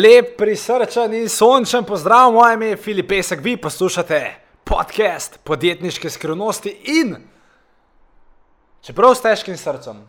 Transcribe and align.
lep, 0.00 0.36
prisrčen 0.38 1.14
in 1.14 1.28
sončen 1.28 1.84
pozdrav, 1.84 2.32
moje 2.32 2.54
ime 2.54 2.66
je 2.66 2.76
Filip 2.76 3.08
Pesek, 3.08 3.40
vi 3.42 3.56
poslušate 3.56 4.34
podcast 4.64 5.38
podjetniške 5.44 6.10
skrivnosti 6.10 6.70
in 6.84 7.16
čeprav 8.82 9.14
s 9.14 9.22
težkim 9.22 9.56
srcem 9.56 10.04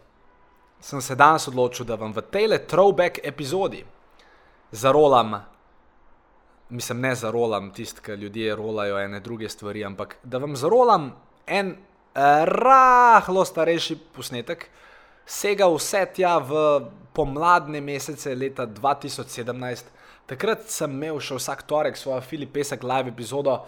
sem 0.80 1.02
se 1.02 1.16
danes 1.16 1.48
odločil, 1.48 1.86
da 1.86 1.96
vam 1.96 2.14
v 2.14 2.22
tej 2.22 2.60
throwback 2.68 3.20
epizodi 3.24 3.84
zarolam, 4.72 5.42
mislim, 6.70 7.02
ne 7.02 7.16
zarolam 7.16 7.72
tisti, 7.72 8.02
ki 8.02 8.12
ljudje 8.12 8.56
rolajo 8.56 9.00
ene 9.00 9.20
druge 9.20 9.50
stvari, 9.50 9.86
ampak 9.86 10.18
da 10.24 10.38
vam 10.38 10.56
zarolam 10.56 11.12
en 11.48 11.72
eh, 11.72 12.46
rahlo 12.46 13.46
starejši 13.46 13.98
posnetek, 14.16 14.70
sega 15.28 15.68
vse 15.68 16.06
tja 16.16 16.38
v 16.40 16.56
pomladne 17.14 17.82
mesece 17.84 18.32
leta 18.36 18.66
2017. 18.66 19.92
Takrat 20.28 20.68
sem 20.72 20.92
imel 20.92 21.20
še 21.24 21.36
vsak 21.36 21.64
torek 21.68 22.00
svojo 22.00 22.22
Filip 22.24 22.54
Pesek 22.56 22.84
live 22.84 23.12
epizodo 23.12 23.62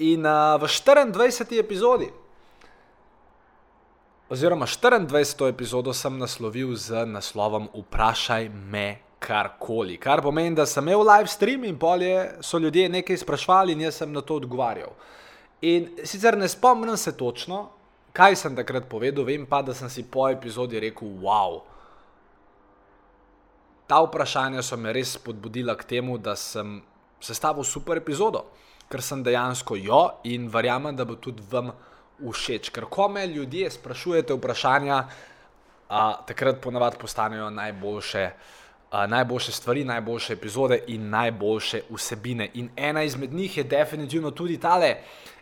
in 0.00 0.24
uh, 0.24 0.56
v 0.60 0.68
24. 0.68 1.56
epizodi, 1.60 2.08
oziroma 4.32 4.66
24. 4.66 5.48
epizodo 5.48 5.92
sem 5.92 6.16
naslovil 6.18 6.76
z 6.76 7.04
naslovom 7.08 7.68
Vprašaj 7.76 8.48
me 8.48 8.86
karkoli. 9.22 9.98
Kar 10.00 10.22
pomeni, 10.24 10.56
da 10.56 10.66
sem 10.66 10.84
imel 10.88 11.04
live 11.06 11.28
stream 11.30 11.64
in 11.64 11.78
polje 11.78 12.16
so 12.40 12.58
ljudje 12.58 12.88
nekaj 12.88 13.20
sprašvali 13.22 13.76
in 13.76 13.84
jaz 13.86 14.00
sem 14.02 14.12
na 14.12 14.20
to 14.20 14.40
odgovarjal. 14.40 14.96
In 15.62 15.92
sicer 16.04 16.36
ne 16.38 16.48
spomnim 16.48 16.96
se 16.96 17.16
točno, 17.16 17.68
kaj 18.12 18.36
sem 18.36 18.56
takrat 18.56 18.88
povedal, 18.88 19.24
vem 19.24 19.46
pa, 19.46 19.62
da 19.62 19.74
sem 19.74 19.90
si 19.90 20.04
po 20.04 20.28
epizodi 20.28 20.80
rekel, 20.80 21.08
wow. 21.24 21.62
Ta 23.88 24.00
vprašanja 24.04 24.62
so 24.64 24.76
me 24.76 24.92
res 24.92 25.16
spodbudila 25.18 25.76
k 25.76 25.88
temu, 25.96 26.18
da 26.18 26.36
sem 26.36 26.80
sestavil 27.22 27.64
super 27.64 28.00
epizodo, 28.00 28.46
ker 28.88 29.02
sem 29.02 29.22
dejansko 29.24 29.76
jo 29.80 30.02
in 30.28 30.48
verjamem, 30.52 30.96
da 30.96 31.04
bo 31.08 31.16
tudi 31.16 31.44
vam 31.50 31.72
všeč. 32.22 32.70
Ker 32.70 32.86
ko 32.86 33.08
me 33.08 33.26
ljudje 33.26 33.70
sprašujete 33.74 34.36
vprašanja, 34.38 34.98
a, 35.92 36.02
takrat 36.28 36.60
ponavadi 36.62 37.00
postanejo 37.00 37.50
najboljše. 37.50 38.24
Uh, 38.32 38.61
najboljše 38.92 39.52
stvari, 39.52 39.84
najboljše 39.84 40.32
epizode 40.32 40.78
in 40.86 41.10
najboljše 41.10 41.82
vsebine. 41.90 42.50
In 42.54 42.70
ena 42.76 43.02
izmed 43.02 43.32
njih 43.32 43.56
je 43.56 43.64
definitivno 43.64 44.30
tudi 44.30 44.60
tale 44.60 44.96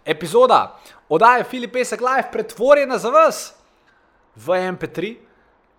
epizoda 0.04 0.80
oddaje 1.08 1.44
Filip 1.44 1.72
Pesek 1.72 2.00
Live, 2.00 2.28
pretvorjena 2.32 2.98
za 2.98 3.10
vas 3.10 3.54
v 4.36 4.48
MP3 4.48 5.16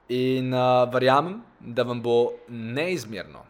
in 0.10 0.54
uh, 0.54 0.94
verjamem, 0.94 1.42
da 1.60 1.84
vam 1.84 2.02
bo 2.02 2.32
neizmerno, 2.48 3.46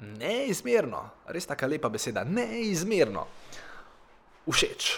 neizmerno, 0.00 1.02
res 1.26 1.46
tako 1.46 1.66
lepa 1.66 1.88
beseda, 1.88 2.24
neizmerno 2.24 3.26
všeč. 4.48 4.96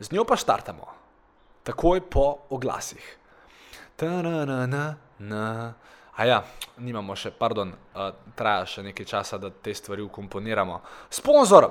Z 0.00 0.10
njo 0.12 0.24
pa 0.24 0.36
štartamo, 0.36 0.86
takoj 1.62 2.00
po 2.10 2.24
oglasih. 2.50 3.18
A 6.16 6.26
ja, 6.28 6.44
nimamo 6.78 7.16
še, 7.18 7.32
pardon, 7.34 7.72
uh, 7.74 8.12
traja 8.38 8.68
še 8.70 8.84
nekaj 8.86 9.06
časa, 9.06 9.38
da 9.38 9.50
te 9.50 9.74
stvari 9.74 10.02
ukomponiramo. 10.06 10.80
Sponzor 11.10 11.70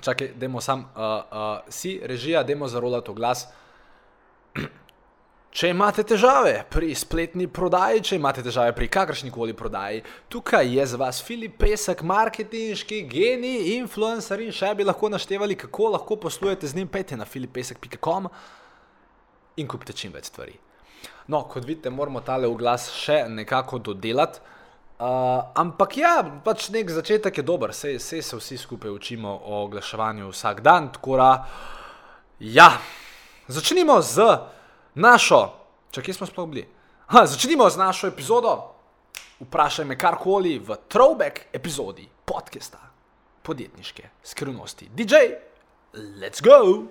Čakaj, 0.00 0.32
demo 0.36 0.60
sam, 0.60 0.80
uh, 0.80 1.02
uh, 1.02 1.58
si 1.68 2.00
režija, 2.02 2.42
demo 2.42 2.68
zarolati 2.68 3.10
v 3.10 3.14
glas. 3.14 3.48
Če 5.50 5.72
imate 5.74 6.04
težave 6.06 6.60
pri 6.70 6.92
spletni 6.94 7.48
prodaji, 7.50 8.04
če 8.06 8.16
imate 8.20 8.44
težave 8.46 8.70
pri 8.76 8.86
kakršni 8.86 9.32
koli 9.34 9.54
prodaji, 9.56 10.04
tukaj 10.30 10.70
je 10.76 10.86
za 10.92 11.00
vas 11.00 11.18
Filip 11.26 11.58
Pesek, 11.58 12.04
marketinški 12.06 13.02
genij, 13.10 13.74
influencer 13.80 14.44
in 14.46 14.54
še 14.54 14.70
bi 14.78 14.86
lahko 14.86 15.10
naštevali, 15.10 15.58
kako 15.58 15.90
lahko 15.96 16.20
poslujete 16.22 16.70
z 16.70 16.78
njim. 16.78 16.88
Pejte 16.88 17.18
na 17.18 17.26
filipesek.com 17.26 18.30
in 19.58 19.68
kupite 19.68 19.92
čim 19.92 20.14
več 20.14 20.30
stvari. 20.30 20.54
No, 21.26 21.44
kot 21.48 21.64
vidite, 21.64 21.90
moramo 21.90 22.20
tale 22.20 22.48
v 22.48 22.56
glas 22.58 22.88
še 22.94 23.24
nekako 23.28 23.78
dodelati. 23.78 24.40
Uh, 25.00 25.06
ampak 25.56 25.96
ja, 25.96 26.18
pač 26.44 26.66
nek 26.68 26.90
začetek 26.92 27.38
je 27.40 27.44
dober, 27.46 27.72
vse 27.72 27.94
se 27.98 28.36
vsi 28.36 28.58
skupaj 28.60 28.90
učimo 28.92 29.30
o 29.32 29.62
oglaševanju 29.64 30.28
vsak 30.28 30.60
dan. 30.60 30.90
Da, 30.92 31.30
ja, 32.40 32.68
začnimo 33.48 33.96
z 34.02 34.26
našo, 34.94 35.40
če 35.90 36.04
kje 36.04 36.18
smo 36.18 36.28
sploh 36.28 36.50
bili. 36.50 36.66
Ha, 37.14 37.24
začnimo 37.26 37.70
z 37.70 37.80
našo 37.80 38.12
epizodo. 38.12 38.52
Vprašaj 39.40 39.88
me 39.88 39.96
karkoli 39.96 40.58
v 40.58 40.76
throwback 40.84 41.48
epizodi 41.56 42.04
podcasta 42.24 42.90
podjetniške 43.42 44.10
skrivnosti. 44.22 44.90
DJ, 44.92 45.14
let's 46.20 46.44
go! 46.44 46.90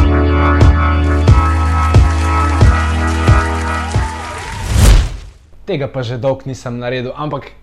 Tega 5.71 5.87
pa 5.87 6.03
že 6.03 6.17
dolgo 6.19 6.43
nisem 6.51 6.75
naredil, 6.83 7.13
ampak 7.15 7.55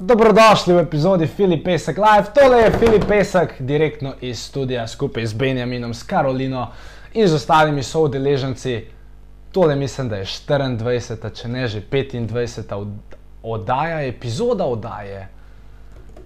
Dobrodošli 0.00 0.74
v 0.74 0.78
epizodi 0.78 1.26
Filip 1.26 1.64
Pesek 1.64 1.98
Live. 1.98 2.30
Tole 2.32 2.60
je 2.62 2.70
Filip 2.78 3.04
Pesek, 3.04 3.58
direktno 3.58 4.14
iz 4.20 4.38
studia 4.38 4.86
skupaj 4.88 5.26
z 5.26 5.34
Benjaminom, 5.34 5.90
s 5.94 6.06
Karolino 6.06 6.70
in 7.12 7.28
z 7.28 7.34
ostalimi 7.34 7.82
soudeleženci. 7.82 8.84
Tole 9.52 9.76
mislim, 9.76 10.08
da 10.08 10.22
je 10.22 10.24
24, 10.24 11.34
če 11.34 11.48
ne 11.48 11.66
že 11.68 11.82
25 11.82 12.86
oddaja, 13.42 14.00
epizoda 14.06 14.64
oddaje. 14.64 15.28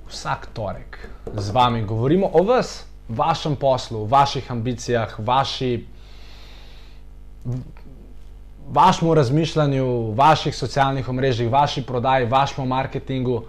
Vsak 0.07 0.47
torek 0.53 1.09
z 1.35 1.51
vami 1.51 1.83
govorimo 1.83 2.31
o 2.33 2.45
vas, 2.45 2.85
vašem 3.09 3.57
poslu, 3.57 4.05
vaših 4.07 4.53
ambicijah, 4.53 5.17
vaši, 5.19 5.87
vašemu 8.73 9.15
razmišljanju, 9.15 10.13
vaših 10.17 10.57
socialnih 10.57 11.09
omrežjih, 11.09 11.51
vaši 11.51 11.83
prodaji, 11.83 12.27
vašemu 12.27 12.67
marketingu 12.67 13.43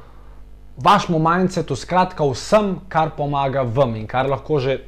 vašemu 0.77 1.19
mindsetu, 1.19 1.75
skratka 1.75 2.25
vsem, 2.25 2.79
kar 2.89 3.09
pomaga 3.17 3.61
vam 3.61 3.95
in 3.95 4.07
kar 4.07 4.29
lahko 4.29 4.59
že 4.59 4.79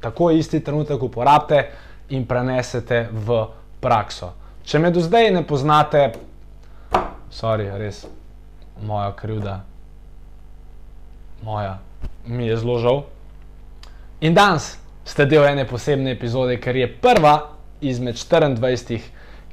tako 0.00 0.30
isti 0.30 0.60
trenutek 0.60 1.02
uporabite 1.02 1.70
in 2.08 2.26
prenesete 2.26 3.08
v 3.12 3.46
prakso. 3.80 4.32
Če 4.64 4.78
me 4.78 4.90
do 4.90 5.00
zdaj 5.00 5.30
ne 5.32 5.42
poznate, 5.46 6.12
sorry, 7.32 7.68
res 7.78 8.04
moja 8.82 9.12
krivda, 9.16 9.64
moja, 11.42 11.78
mi 12.26 12.46
je 12.46 12.56
zelo 12.56 12.78
žal. 12.78 13.02
In 14.20 14.34
danes 14.34 14.76
ste 15.04 15.26
del 15.26 15.44
ene 15.44 15.66
posebne 15.68 16.12
epizode, 16.12 16.56
ker 16.60 16.76
je 16.76 16.88
prva 16.88 17.50
izmed 17.80 18.16
24, 18.16 19.00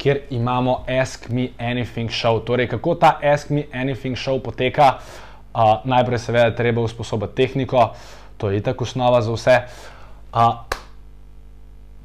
kjer 0.02 0.20
imamo 0.30 0.84
Ask 1.02 1.30
Me 1.30 1.48
Anything 1.60 2.10
Show. 2.10 2.40
Torej, 2.46 2.68
kako 2.68 2.96
ta 2.96 3.20
Ask 3.34 3.50
Me 3.50 3.64
Anything 3.74 4.18
Show 4.18 4.40
poteka. 4.42 4.98
Uh, 5.54 5.86
najprej, 5.86 6.20
seveda, 6.20 6.56
treba 6.56 6.82
usposobiti 6.82 7.36
tehniko, 7.36 7.90
to 8.38 8.50
je 8.50 8.58
itak 8.58 8.82
osnova 8.82 9.22
za 9.22 9.34
vse. 9.34 9.58
Uh, 10.34 10.54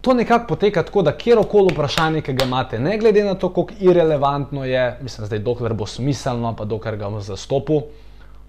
to 0.01 0.15
nekako 0.15 0.47
poteka 0.47 0.83
tako, 0.83 1.03
da 1.03 1.17
kjerkoli 1.17 1.73
vprašanje, 1.73 2.21
ki 2.21 2.33
ga 2.33 2.45
imate, 2.45 2.79
ne 2.79 2.99
glede 2.99 3.25
na 3.25 3.35
to, 3.35 3.49
kako 3.49 3.79
irrelevantno 3.81 4.65
je, 4.65 4.99
mislim, 5.03 5.29
da 5.29 5.39
dokler 5.39 5.75
bo 5.75 5.87
smiselno, 5.87 6.57
pa 6.57 6.65
dokler 6.65 6.97
ga 6.97 7.09
bom 7.11 7.21
zastopil, 7.21 7.81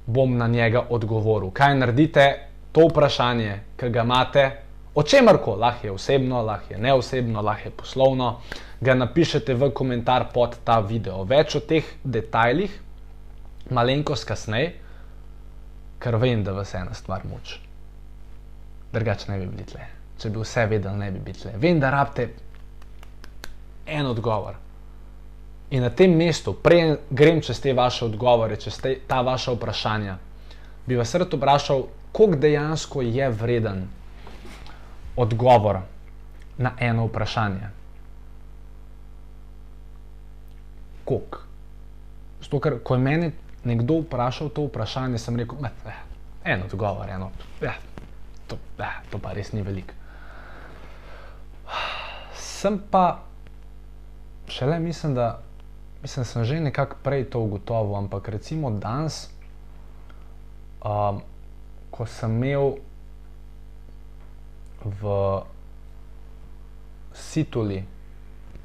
bom 0.06 0.38
na 0.38 0.48
njega 0.48 0.84
odgovoril. 0.90 1.52
Kaj 1.54 1.78
naredite, 1.78 2.26
to 2.72 2.90
vprašanje, 2.90 3.60
ki 3.78 3.90
ga 3.90 4.04
imate, 4.04 4.50
o 4.96 5.04
čemer 5.04 5.38
koli, 5.46 5.62
lahko 5.62 5.88
je 5.88 5.92
osebno, 5.92 6.42
lahko 6.42 6.74
je 6.74 6.82
neosebno, 6.82 7.42
lahko 7.42 7.70
je 7.70 7.78
poslovno, 7.78 8.40
ga 8.82 8.94
napišete 8.94 9.54
v 9.54 9.72
komentar 9.74 10.30
pod 10.34 10.60
ta 10.64 10.80
video. 10.80 11.24
Več 11.24 11.56
o 11.56 11.62
teh 11.62 11.86
detajlih, 12.04 12.74
malenkost 13.70 14.28
kasneje 14.28 14.76
ker 16.00 16.18
vem, 16.18 16.44
da 16.44 16.52
vas 16.52 16.74
ena 16.74 16.94
stvar 16.94 17.26
muči. 17.26 17.60
Drugače 18.94 19.32
ne 19.32 19.40
bi 19.40 19.48
bili 19.48 19.66
tle. 19.66 19.88
Če 20.18 20.30
bi 20.30 20.42
vse 20.42 20.66
vedeli, 20.70 20.98
ne 20.98 21.12
bi 21.12 21.20
bili 21.20 21.40
tle. 21.40 21.54
Vem, 21.62 21.80
da 21.82 21.92
rabite 21.94 22.30
en 23.86 24.06
odgovor. 24.06 24.58
In 25.72 25.84
na 25.84 25.90
tem 25.90 26.14
mestu, 26.16 26.54
prej 26.64 26.96
grem 27.10 27.42
čez 27.44 27.60
te 27.60 27.74
vaše 27.76 28.06
odgovore, 28.06 28.56
čez 28.56 28.78
te, 28.80 28.94
ta 29.08 29.20
vaša 29.22 29.58
vprašanja, 29.58 30.18
bi 30.88 30.96
vas 30.96 31.12
rad 31.16 31.34
vprašal, 31.34 31.88
koliko 32.16 32.40
dejansko 32.40 33.02
je 33.04 33.28
vreden 33.30 33.84
odgovor 35.20 35.82
na 36.58 36.72
eno 36.80 37.10
vprašanje. 37.10 37.74
Koliko? 41.08 41.44
Zato, 42.42 42.60
ker 42.60 42.80
ko 42.84 42.98
je 42.98 43.02
meni 43.02 43.32
nekdo 43.68 44.02
vprašal 44.04 44.52
to 44.52 44.68
vprašanje, 44.68 45.20
sem 45.20 45.36
rekel, 45.40 45.60
da 45.64 45.72
je 45.86 45.96
en 46.54 46.64
odgovor, 46.64 47.10
eno, 47.10 47.32
eh, 47.62 47.80
to, 48.48 48.58
eh, 48.80 49.00
to 49.12 49.20
pa 49.20 49.34
res 49.34 49.52
ni 49.52 49.62
veliko. 49.62 49.94
Sem 52.36 52.80
pa 52.92 53.20
šele 54.48 54.80
mislim, 54.80 55.16
da 55.16 55.40
mislim, 56.02 56.26
sem 56.26 56.46
že 56.46 56.60
nekako 56.60 56.96
prej 57.04 57.30
to 57.30 57.40
ugotovil, 57.40 57.96
ampak 57.96 58.30
recimo 58.30 58.72
danes, 58.72 59.30
um, 60.86 61.22
ko 61.92 62.06
sem 62.06 62.32
imel 62.44 62.78
v 64.84 65.02
Situli 67.14 67.82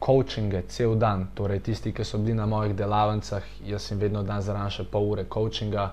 coachinge 0.02 0.64
cel 0.68 0.96
dan, 0.98 1.28
torej 1.34 1.60
tisti, 1.62 1.92
ki 1.94 2.04
so 2.04 2.18
bili 2.18 2.34
na 2.34 2.46
mojih 2.46 2.74
delavnicah, 2.74 3.44
jaz 3.66 3.86
sem 3.86 4.00
vedno 4.02 4.24
dan 4.26 4.42
zraven 4.42 4.70
še 4.74 4.84
pol 4.90 5.12
ure 5.14 5.24
coachinga. 5.30 5.92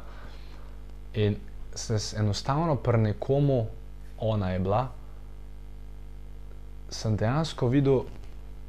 In 1.22 1.38
sem 1.78 2.00
enostavno 2.24 2.76
pri 2.76 2.98
nekomu, 3.04 3.60
ona 4.18 4.50
je 4.52 4.60
bila, 4.66 4.88
sem 6.90 7.18
dejansko 7.18 7.70
videl, 7.70 8.02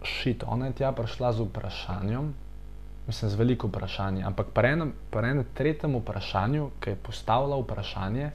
šit, 0.05 0.45
ona 0.47 0.69
je 0.69 0.77
tja 0.81 0.93
prišla 0.93 1.33
z 1.33 1.47
vprašanjem, 1.49 2.29
mislim, 3.07 3.31
z 3.31 3.41
veliko 3.41 3.69
vprašanjem, 3.69 4.27
ampak 4.29 4.53
pri 4.57 4.75
enem, 4.77 4.93
pri 5.11 5.33
enem 5.33 5.49
tretjem 5.57 5.97
vprašanju, 5.97 6.71
ki 6.81 6.95
je 6.95 7.01
postavila 7.09 7.57
vprašanje 7.61 8.31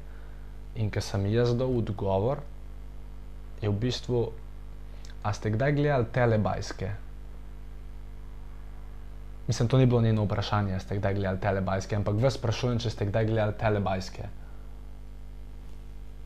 in 0.76 0.90
ki 0.92 1.02
sem 1.02 1.30
jaz 1.30 1.54
dal 1.54 1.70
odgovor, 1.70 2.42
je 3.62 3.70
v 3.70 3.78
bistvu, 3.86 4.26
a 5.26 5.34
ste 5.34 5.50
kdaj 5.50 5.74
gledali 5.74 6.06
telebajske? 6.14 6.92
Mislim, 9.48 9.68
to 9.70 9.78
ni 9.78 9.86
bilo 9.86 10.02
njeno 10.02 10.24
vprašanje, 10.26 10.80
ste 10.80 10.98
kdaj 10.98 11.14
gledali 11.14 11.42
telebajske, 11.42 11.96
ampak 11.96 12.22
vas 12.22 12.38
sprašujem, 12.38 12.80
če 12.80 12.90
ste 12.94 13.10
kdaj 13.10 13.26
gledali 13.30 13.58
telebajske. 13.60 14.28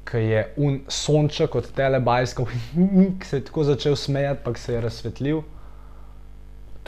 Ki 0.10 0.26
je 0.26 0.44
un 0.58 0.82
sonček 0.88 1.56
od 1.56 1.72
telebajska, 1.76 2.46
ki 3.20 3.32
se 3.32 3.40
je 3.40 3.48
tako 3.48 3.64
začel 3.72 3.96
smejati, 3.96 4.44
pa 4.44 4.56
se 4.56 4.76
je 4.76 4.82
razsvetlil 4.82 5.42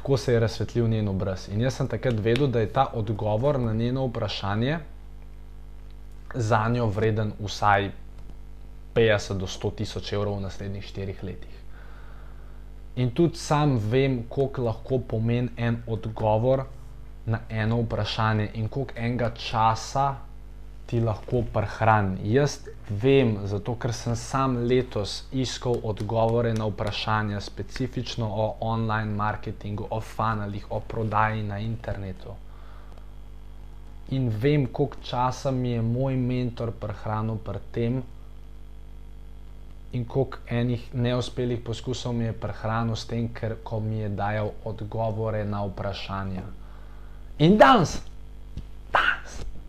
tako 0.02 0.18
se 0.18 0.34
je 0.34 0.40
razsvetlil 0.40 0.88
njen 0.88 1.08
obraz. 1.08 1.50
In 1.50 1.62
jaz 1.62 1.76
sem 1.78 1.88
takrat 1.88 2.20
vedel, 2.20 2.48
da 2.48 2.60
je 2.60 2.74
ta 2.74 2.88
odgovor 2.94 3.60
na 3.60 3.74
njeno 3.74 4.08
vprašanje 4.08 4.80
za 6.34 6.68
njo 6.70 6.88
vreden 6.88 7.34
vsaj 7.40 7.92
50 8.96 9.38
do 9.38 9.46
100 9.46 9.76
tisoč 9.76 10.14
evrov 10.14 10.38
v 10.38 10.42
naslednjih 10.42 10.86
štirih 10.86 11.24
letih. 11.24 11.60
In 12.96 13.12
tudi 13.12 13.38
sam 13.38 13.78
vem, 13.78 14.24
koliko 14.30 14.64
lahko 14.64 15.00
pomeni 15.00 15.50
en 15.58 15.84
odgovor 15.88 16.66
na 17.26 17.40
eno 17.50 17.78
vprašanje 17.82 18.50
in 18.54 18.68
koliko 18.68 18.94
enega 18.98 19.32
časa 19.36 20.16
ti 20.86 21.00
lahko 21.00 21.44
prehrani. 21.54 22.18
Jaz 22.34 22.58
vem, 22.90 23.38
zato 23.48 23.78
ker 23.80 23.94
sem 23.96 24.16
sam 24.16 24.58
letos 24.68 25.14
iskal 25.32 25.78
odgovore 25.84 26.52
na 26.54 26.68
vprašanja, 26.68 27.40
specifično 27.40 28.28
o 28.28 28.48
online 28.60 29.16
marketingu, 29.16 29.88
o 29.90 30.02
funnelih, 30.02 30.66
o 30.70 30.80
prodaji 30.80 31.44
na 31.44 31.60
internetu. 31.60 32.36
In 34.10 34.28
vem, 34.30 34.66
koliko 34.68 35.00
časa 35.04 35.52
mi 35.52 35.72
je 35.72 35.82
moj 35.82 36.18
mentor 36.20 36.74
prehranil 36.82 37.40
pri 37.40 37.64
tem, 37.72 38.02
in 39.94 40.06
koliko 40.06 40.38
enih 40.50 40.94
neuspelih 40.94 41.60
poskusov 41.66 42.14
mi 42.14 42.26
je 42.26 42.34
prehranil 42.34 42.96
s 42.96 43.08
tem, 43.08 43.28
ker 43.34 43.56
ko 43.64 43.80
mi 43.80 44.00
je 44.00 44.10
dajal 44.10 44.52
odgovore 44.66 45.44
na 45.46 45.66
vprašanja. 45.66 46.44
In 47.40 47.58
danes, 47.58 48.00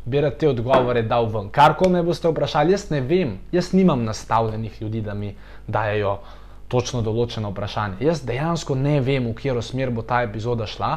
bi 0.05 0.21
rad 0.21 0.37
te 0.37 0.49
odgovore 0.49 1.03
dal 1.03 1.27
ven. 1.27 1.51
Kar 1.51 1.75
koli 1.79 1.93
me 1.93 2.03
boste 2.03 2.29
vprašali, 2.29 2.73
jaz 2.73 2.89
ne 2.91 3.01
vem, 3.01 3.37
jaz 3.53 3.73
nimam 3.73 4.05
nastavljenih 4.05 4.83
ljudi, 4.83 5.01
da 5.01 5.15
mi 5.15 5.35
dajo 5.67 6.19
točno 6.69 7.03
določeno 7.03 7.51
vprašanje. 7.53 8.01
Jaz 8.01 8.23
dejansko 8.27 8.75
ne 8.75 9.01
vem, 9.01 9.29
v 9.29 9.35
katero 9.39 9.63
smer 9.63 9.91
bo 9.91 10.03
ta 10.03 10.23
epizoda 10.27 10.67
šla, 10.67 10.97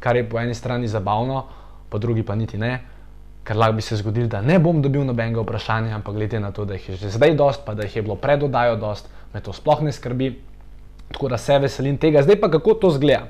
kar 0.00 0.16
je 0.16 0.24
po 0.28 0.40
eni 0.40 0.54
strani 0.54 0.88
zabavno, 0.88 1.44
po 1.90 1.98
drugi 1.98 2.22
pa 2.22 2.34
niti 2.34 2.58
ne. 2.58 2.72
Ker 3.44 3.56
lahko 3.56 3.76
bi 3.76 3.82
se 3.82 3.96
zgodilo, 4.00 4.28
da 4.28 4.40
ne 4.40 4.58
bom 4.58 4.80
dobil 4.82 5.04
nobenega 5.04 5.42
vprašanja, 5.44 5.94
ampak 5.98 6.14
glede 6.16 6.40
na 6.40 6.52
to, 6.52 6.64
da 6.64 6.78
jih 6.78 6.88
je 6.88 6.96
že 6.96 7.10
zdaj 7.10 7.34
dost, 7.36 7.64
pa 7.66 7.74
da 7.74 7.84
jih 7.84 7.96
je 7.96 8.02
bilo 8.02 8.16
predodajo 8.16 8.76
dost, 8.76 9.08
me 9.34 9.40
to 9.40 9.52
sploh 9.52 9.82
ne 9.82 9.92
skrbi. 9.92 10.32
Tako 11.12 11.28
da 11.28 11.38
se 11.38 11.58
veselim 11.58 11.98
tega. 11.98 12.22
Zdaj 12.22 12.40
pa 12.40 12.50
kako 12.50 12.74
to 12.74 12.90
zgleda. 12.90 13.28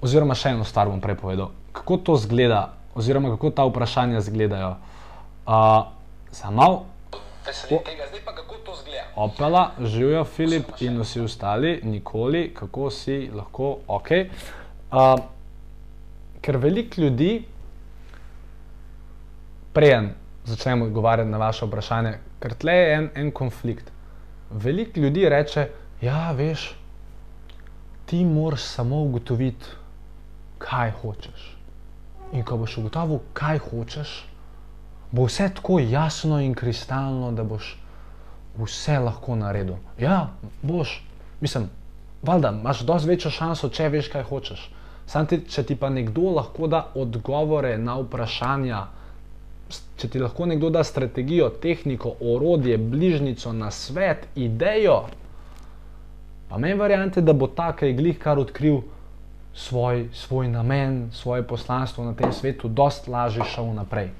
Oziroma 0.00 0.34
še 0.38 0.54
eno 0.54 0.64
stvar 0.64 0.88
bom 0.88 1.00
prepovedal. 1.02 1.50
Kako 1.72 1.96
to 1.96 2.16
zgleda 2.16 2.76
oziroma 2.94 3.28
kako 3.34 3.50
ta 3.50 3.64
vprašanja 3.64 4.18
izgledajo. 4.18 4.76
Uh, 5.46 5.86
Samo. 6.30 6.86
Veselim 7.46 7.82
tega, 7.84 8.06
zdaj 8.08 8.20
pa 8.24 8.32
kako 8.34 8.54
to 8.64 8.74
zgleda. 8.80 9.04
Opela, 9.16 9.70
živijo 9.80 10.24
Filip 10.24 10.72
in 10.80 11.00
vsi 11.00 11.20
ostali, 11.20 11.80
nikoli, 11.84 12.50
kako 12.54 12.90
si 12.90 13.30
lahko 13.34 13.76
ok. 13.88 14.10
Uh, 14.92 15.20
ker 16.40 16.56
veliko 16.62 17.00
ljudi, 17.00 17.44
prejem 19.76 20.14
začnemo 20.44 20.84
odgovarjati 20.84 21.30
na 21.30 21.38
vaše 21.38 21.66
vprašanje, 21.66 22.14
ker 22.40 22.54
tle 22.54 22.72
je 22.72 22.92
en, 22.94 23.08
en 23.14 23.30
konflikt. 23.30 23.90
Veliko 24.50 25.00
ljudi 25.00 25.28
reče, 25.28 25.66
ja, 26.00 26.32
veš, 26.32 26.70
ti 28.06 28.24
moraš 28.24 28.62
samo 28.62 29.02
ugotoviti, 29.04 29.66
kaj 30.58 30.94
hočeš. 31.02 31.44
In 32.32 32.44
ko 32.44 32.56
boš 32.56 32.78
ugotovil, 32.78 33.20
kaj 33.36 33.60
hočeš, 33.68 34.14
bo 35.10 35.28
vse 35.28 35.50
tako 35.54 35.78
jasno 35.82 36.40
in 36.40 36.54
kristalno, 36.54 37.32
da 37.32 37.44
boš 37.44 37.74
vse 38.56 38.98
lahko 38.98 39.36
naredil. 39.36 39.76
Ja, 40.00 40.30
boš, 40.62 41.02
mislim, 41.40 41.68
valjda, 42.22 42.54
imaš 42.56 42.80
dosti 42.80 43.08
večjo 43.08 43.30
šanso, 43.30 43.68
če 43.68 43.92
veš, 43.92 44.08
kaj 44.08 44.24
hočeš. 44.30 44.70
Sam 45.06 45.26
ti, 45.26 45.44
če 45.48 45.62
ti 45.62 45.76
pa 45.76 45.92
nekdo 45.92 46.32
lahko 46.40 46.66
da 46.66 46.86
odgovore 46.94 47.76
na 47.78 48.00
vprašanja, 48.00 48.86
če 49.96 50.08
ti 50.12 50.20
lahko 50.20 50.46
nekdo 50.46 50.70
da 50.70 50.84
strategijo, 50.84 51.48
tehniko, 51.62 52.14
orodje, 52.20 52.76
bližnico, 52.78 53.52
na 53.52 53.70
svet, 53.70 54.28
idejo, 54.34 55.00
pa 56.48 56.58
meni 56.58 56.78
variante, 56.78 57.24
da 57.24 57.32
bo 57.32 57.48
ta, 57.48 57.72
ki 57.76 57.90
je 57.90 57.96
glih 57.98 58.18
kar 58.22 58.38
odkril 58.38 58.82
svoj, 59.56 60.08
svoj 60.12 60.48
namen, 60.52 61.08
svoje 61.12 61.42
poslanstvo 61.42 62.04
na 62.04 62.14
tem 62.14 62.32
svetu, 62.32 62.68
dosta 62.68 63.10
lažje 63.10 63.44
šel 63.54 63.72
naprej. 63.74 64.10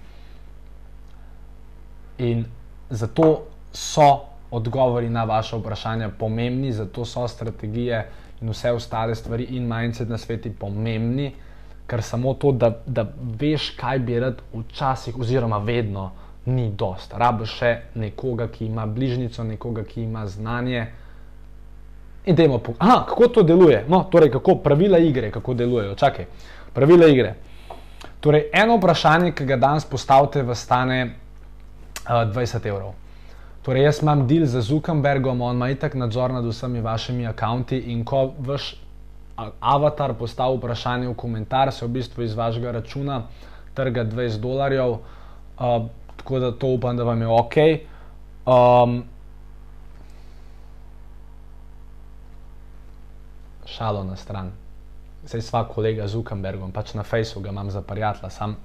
In 2.18 2.46
zato 2.90 3.44
so 3.72 4.08
odgovori 4.50 5.10
na 5.12 5.24
vaše 5.24 5.56
vprašanja 5.56 6.08
pomembni, 6.18 6.72
zato 6.72 7.04
so 7.04 7.28
strategije 7.28 8.06
in 8.40 8.48
vse 8.50 8.72
ostale 8.72 9.14
stvari 9.14 9.44
in 9.44 9.68
mindset 9.68 10.08
na 10.08 10.18
svetu 10.18 10.50
pomembni, 10.58 11.32
ker 11.86 12.02
samo 12.02 12.34
to, 12.34 12.52
da, 12.52 12.70
da 12.86 13.06
veš, 13.40 13.70
kaj 13.78 13.98
bi 13.98 14.20
rad 14.20 14.42
včasih, 14.52 15.18
oziroma 15.18 15.58
vedno, 15.58 16.10
ni 16.46 16.70
dost. 16.70 17.14
Rabiš 17.14 17.56
še 17.58 17.72
nekoga, 17.94 18.48
ki 18.48 18.66
ima 18.66 18.86
bližnico, 18.86 19.44
nekoga, 19.44 19.84
ki 19.84 20.02
ima 20.02 20.26
znanje. 20.26 20.86
In 22.26 22.34
da 22.34 22.42
imamo, 22.42 22.74
kako 22.78 23.28
to 23.28 23.42
deluje, 23.42 23.84
no, 23.88 24.04
torej 24.10 24.30
kako 24.30 24.56
pravila 24.62 24.98
igre, 24.98 25.30
kako 25.30 25.54
delujejo. 25.54 25.94
Čakaj, 25.94 26.26
pravila 26.74 27.06
igre. 27.06 27.34
Torej, 28.20 28.48
eno 28.52 28.76
vprašanje, 28.76 29.32
ki 29.32 29.46
ga 29.46 29.56
danes 29.56 29.84
postavite, 29.84 30.42
vas 30.42 30.62
stane 30.62 31.02
uh, 31.06 32.24
20 32.34 32.66
evrov. 32.66 32.94
Torej, 33.62 33.82
jaz 33.82 34.02
imam 34.02 34.26
deal 34.26 34.46
z 34.46 34.62
Zuckerbergom, 34.62 35.40
on 35.42 35.56
ima 35.56 35.70
itak 35.70 35.94
nadzor 35.94 36.30
nad 36.30 36.44
vsemi 36.46 36.80
vašimi 36.80 37.26
računi 37.26 37.78
in 37.92 38.04
ko 38.04 38.32
vaš 38.38 38.74
avatar 39.60 40.14
postavi 40.14 40.56
vprašanje 40.56 41.08
v 41.08 41.14
komentar, 41.14 41.72
se 41.72 41.86
v 41.86 41.88
bistvu 41.88 42.22
iz 42.22 42.34
vašega 42.34 42.70
računa 42.70 43.22
trga 43.74 44.04
20 44.04 44.40
dolarjev, 44.40 44.90
uh, 44.90 45.00
tako 46.16 46.38
da 46.38 46.52
to 46.52 46.66
upam, 46.66 46.96
da 46.96 47.04
vam 47.04 47.20
je 47.20 47.28
ok. 47.28 47.56
Um, 48.46 49.04
šalo 53.66 54.04
na 54.04 54.16
stran. 54.16 54.52
Sej 55.26 55.42
sva 55.42 55.64
kolega 55.68 56.06
z 56.06 56.14
Zuckerbergom, 56.14 56.72
pač 56.72 56.94
na 56.94 57.02
Facebooku 57.02 57.44
ga 57.44 57.50
imam 57.50 57.70
za 57.70 57.82
prijatelja, 57.82 58.30
sam 58.30 58.56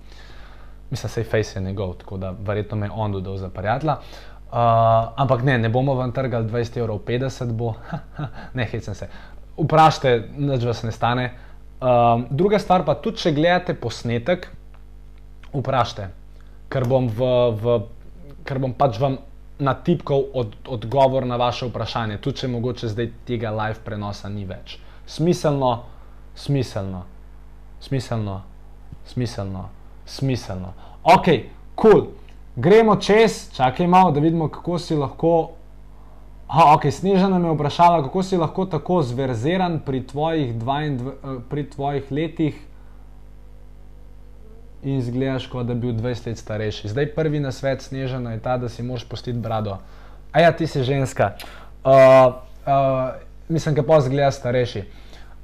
mislim, 0.92 1.10
da 1.10 1.14
se 1.14 1.24
Face 1.24 1.60
je 1.60 1.64
njegov, 1.64 1.94
tako 1.94 2.18
da 2.18 2.34
verjetno 2.40 2.78
me 2.78 2.86
je 2.86 2.92
on 2.96 3.12
dodal 3.12 3.38
za 3.38 3.50
prijatelja. 3.50 3.98
Uh, 4.52 4.58
ampak 5.16 5.44
ne, 5.44 5.58
ne 5.58 5.70
bomo 5.70 5.94
vam 5.94 6.12
trgali 6.12 6.50
20 6.50 6.78
evrov, 6.78 7.00
50 7.08 7.52
bo, 7.52 7.74
ne 8.54 8.66
hecem 8.66 8.96
se. 8.96 9.08
Vprašajte, 9.58 10.32
nič 10.38 10.66
vas 10.66 10.84
ne 10.84 10.92
stane. 10.92 11.26
Um, 11.82 12.28
druga 12.30 12.60
stvar 12.62 12.86
pa, 12.86 12.96
tudi 12.96 13.24
če 13.24 13.34
gledate 13.34 13.74
posnetek, 13.74 14.48
vprašajte, 15.52 16.08
ker 16.70 16.86
bom, 16.88 17.10
v, 17.10 17.32
v, 17.58 17.78
ker 18.46 18.62
bom 18.62 18.76
pač 18.78 19.00
vam 19.02 19.18
natipkal 19.62 20.24
od, 20.38 20.54
odgovor 20.70 21.26
na 21.26 21.38
vaše 21.42 21.68
vprašanje, 21.70 22.20
tudi 22.22 22.44
če 22.44 22.52
mogoče 22.54 22.90
zdaj 22.94 23.10
tega 23.26 23.54
live 23.54 23.82
prenosa 23.86 24.30
ni 24.30 24.46
več. 24.50 24.78
Smiselno, 25.10 25.74
smiselno, 26.38 27.04
smiselno, 27.82 28.40
smiselno, 29.10 29.68
smiselno. 30.06 30.74
Ok, 31.04 31.34
kul. 31.76 31.92
Cool. 31.92 32.10
Gremo 32.56 32.96
čez, 32.96 33.48
čakaj 33.56 33.88
malo, 33.88 34.12
da 34.12 34.20
vidimo, 34.20 34.50
kako 34.50 34.80
si 34.80 34.96
lahko. 34.96 35.52
Aha, 36.52 36.74
ok, 36.76 36.90
Snežana 36.92 37.40
me 37.40 37.48
je 37.48 37.56
vprašala, 37.56 38.02
kako 38.04 38.24
si 38.28 38.38
lahko 38.38 38.66
tako 38.68 39.00
zverziran 39.08 39.80
pri 39.86 40.02
tvojih, 40.08 40.56
22, 40.56 41.12
eh, 41.12 41.38
pri 41.50 41.64
tvojih 41.70 42.12
letih 42.12 42.58
in 44.84 44.98
izgledaš, 44.98 45.48
kot 45.48 45.70
da 45.70 45.74
bi 45.74 45.88
bil 45.88 46.02
20 46.02 46.28
let 46.28 46.38
starejši. 46.38 46.92
Zdaj 46.92 47.14
prvi 47.16 47.40
na 47.40 47.52
svet 47.52 47.82
Snežana 47.82 48.34
je 48.36 48.40
ta, 48.40 48.58
da 48.58 48.70
si 48.70 48.84
moraš 48.84 49.06
postiti 49.08 49.40
brado. 49.40 49.78
A 50.32 50.42
ja, 50.42 50.52
ti 50.52 50.68
si 50.68 50.84
ženska. 50.84 51.32
Uh, 51.86 52.34
uh, 52.68 53.14
mislim, 53.48 53.76
da 53.76 53.84
pa 53.84 54.02
zgleda 54.02 54.32
starejši. 54.32 54.84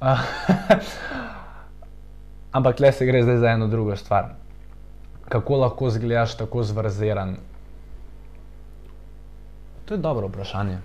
Uh, 0.00 0.20
ampak 2.56 2.80
le 2.80 2.92
se 2.92 3.06
gre 3.06 3.22
zdaj 3.22 3.36
za 3.36 3.56
eno 3.56 3.66
drugo 3.66 3.96
stvar 3.96 4.34
kako 5.28 5.56
lahko 5.56 5.90
zgledaš 5.90 6.36
tako 6.36 6.62
zvrziran? 6.62 7.36
To 9.84 9.94
je 9.94 9.98
dobro 9.98 10.26
vprašanje. 10.26 10.78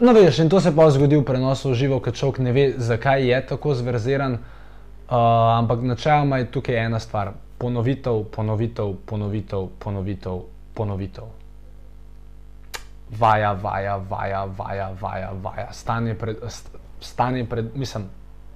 No, 0.00 0.12
veš, 0.12 0.38
in 0.38 0.48
to 0.48 0.60
se 0.60 0.70
pa 0.76 0.90
zgodi 0.90 1.16
v 1.16 1.24
prenosu 1.26 1.72
živo, 1.74 1.98
ker 2.00 2.14
človek 2.14 2.38
ne 2.38 2.52
ve, 2.52 2.64
zakaj 2.78 3.24
je 3.26 3.40
tako 3.46 3.74
zvrziran. 3.74 4.38
Uh, 5.08 5.16
ampak 5.58 5.82
načeloma 5.82 6.38
je 6.38 6.50
tukaj 6.54 6.84
ena 6.84 7.00
stvar: 7.00 7.32
ponovitev, 7.58 8.22
ponovitev, 8.30 8.94
ponovitev, 9.06 9.66
ponovitev, 9.78 10.42
ponovitev. 10.74 11.24
Vaja, 13.18 13.52
vaja, 13.52 13.96
vaja, 13.96 14.44
vaja, 14.44 14.90
vaja, 15.00 15.32
vaja. 15.42 15.72
Stanje 15.72 16.14
pred, 16.14 16.36
stanje 17.00 17.44
pred, 17.44 17.74
mislim, 17.74 18.04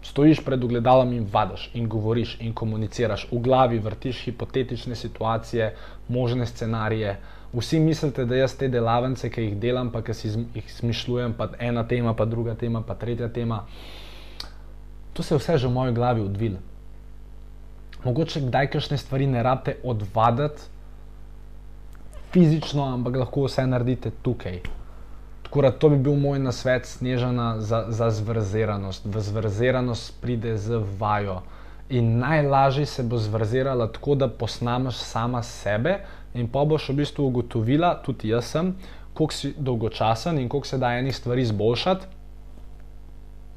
stojiš 0.02 0.44
pred 0.44 0.64
ogledalom 0.64 1.12
in 1.12 1.26
vadiš, 1.32 1.70
in 1.74 1.88
govoriš, 1.88 2.36
in 2.40 2.54
komuniciraš, 2.54 3.26
v 3.32 3.38
glavi 3.38 3.78
vrtiš 3.78 4.24
hipotetične 4.24 4.94
situacije, 4.94 5.74
možne 6.08 6.46
scenarije. 6.46 7.16
Vsi 7.52 7.80
mislite, 7.80 8.24
da 8.24 8.36
jaz 8.36 8.54
te 8.56 8.68
delavnice, 8.68 9.28
ki 9.30 9.42
jih 9.42 9.56
delam, 9.60 9.90
pa 9.92 10.00
ki 10.02 10.14
si 10.16 10.30
jih 10.54 10.68
smišljujem, 10.72 11.34
pa 11.36 11.50
ena 11.60 11.84
tema, 11.88 12.14
pa 12.16 12.24
druga 12.24 12.54
tema, 12.54 12.80
pa 12.82 12.94
tretja 12.94 13.28
tema. 13.28 13.64
To 15.12 15.22
se 15.22 15.34
je 15.34 15.38
vse 15.38 15.58
že 15.58 15.68
v 15.68 15.72
moji 15.72 15.92
glavi 15.92 16.20
odvilo. 16.24 16.62
Mogoče 18.04 18.40
kdaj 18.48 18.70
kakšne 18.70 18.96
stvari 18.98 19.26
ne 19.26 19.42
rabite 19.42 19.76
odvaditi 19.84 20.62
fizično, 22.32 22.84
ampak 22.94 23.16
lahko 23.16 23.44
vse 23.44 23.66
naredite 23.66 24.10
tukaj. 24.22 24.62
Tako 25.42 25.62
da 25.62 25.70
to 25.70 25.88
bi 25.92 25.96
bil 25.96 26.16
moj 26.16 26.38
nasvet, 26.38 26.86
snežena 26.86 27.60
za, 27.60 27.84
za 27.88 28.10
zvrzeranost. 28.10 29.04
V 29.04 29.20
zvrzeranost 29.20 30.14
pride 30.22 30.56
z 30.56 30.80
vajo. 30.98 31.42
In 31.92 32.18
najlažje 32.18 32.86
se 32.86 33.02
bo 33.04 33.18
zvrzerala 33.20 33.90
tako, 33.92 34.14
da 34.16 34.28
posnameš 34.28 34.96
sama 35.04 35.42
sebe, 35.44 35.98
in 36.34 36.48
pa 36.48 36.64
boš 36.64 36.88
v 36.88 37.02
bistvu 37.02 37.26
ugotovila, 37.28 37.92
tudi 38.04 38.32
jaz 38.32 38.48
sem, 38.54 38.72
koliko 39.12 39.36
si 39.36 39.52
dolgočasen 39.58 40.38
in 40.40 40.48
koliko 40.48 40.66
se 40.66 40.78
da 40.80 40.94
enih 40.96 41.16
stvari 41.16 41.44
izboljšati, 41.44 42.06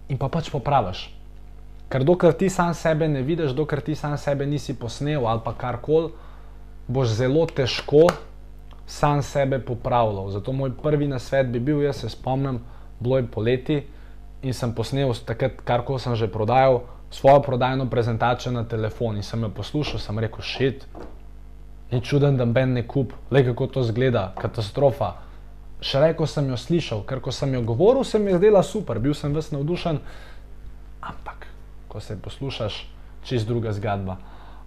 in 0.09 0.19
pa 0.19 0.27
pač 0.29 0.51
popraviš. 0.51 1.07
Ker 1.89 2.03
dokler 2.03 2.33
ti 2.33 2.49
sam 2.49 2.73
sebe 2.73 3.07
ne 3.07 3.21
vidiš, 3.21 3.53
dokler 3.55 3.81
ti 3.81 3.95
sam 3.95 4.17
sebe 4.17 4.45
nisi 4.45 4.75
posnel 4.75 5.27
ali 5.27 5.41
pa 5.45 5.53
karkoli, 5.53 6.11
boš 6.87 7.15
zelo 7.21 7.45
težko 7.45 8.07
sam 8.85 9.21
sebe 9.23 9.59
popravljal. 9.59 10.29
Zato 10.29 10.51
moj 10.51 10.73
prvi 10.83 11.07
nasvet 11.07 11.47
bi 11.47 11.59
bil, 11.59 11.81
jaz 11.81 12.03
se 12.03 12.09
spomnim, 12.09 12.59
bilo 12.99 13.17
je 13.17 13.27
poleti 13.27 13.83
in 14.43 14.53
sem 14.53 14.73
posnel 14.75 15.13
takrat, 15.25 15.61
kar 15.65 15.85
ko 15.85 15.97
sem 15.99 16.15
že 16.15 16.27
prodajal, 16.27 16.81
svojo 17.15 17.39
prodajno 17.41 17.85
prezentacijo 17.89 18.51
na 18.51 18.65
telefon 18.67 19.15
in 19.15 19.23
sem 19.23 19.43
jo 19.43 19.49
poslušal, 19.55 19.99
sem 20.03 20.19
rekel, 20.19 20.43
šit, 20.43 20.83
ni 21.91 22.01
čuden, 22.01 22.37
da 22.37 22.45
ben 22.45 22.73
ne 22.75 22.83
kup, 22.87 23.13
le 23.31 23.43
kako 23.45 23.67
to 23.67 23.83
zgleda, 23.87 24.33
katastrofa. 24.41 25.13
Še 25.79 26.01
reko 26.01 26.27
sem 26.27 26.49
jo 26.51 26.59
slišal, 26.59 27.05
ker 27.07 27.21
ko 27.23 27.31
sem 27.31 27.53
jo 27.55 27.63
govoril, 27.63 28.03
se 28.03 28.19
mi 28.19 28.33
je 28.33 28.41
zdela 28.41 28.63
super, 28.63 28.99
bil 28.99 29.15
sem 29.15 29.33
ves 29.35 29.51
navdušen, 29.55 29.99
ampak 31.01 31.47
ko 31.87 32.03
se 32.03 32.19
poslušaš, 32.19 32.83
čist 33.23 33.47
druga 33.47 33.71
zgodba. 33.75 34.17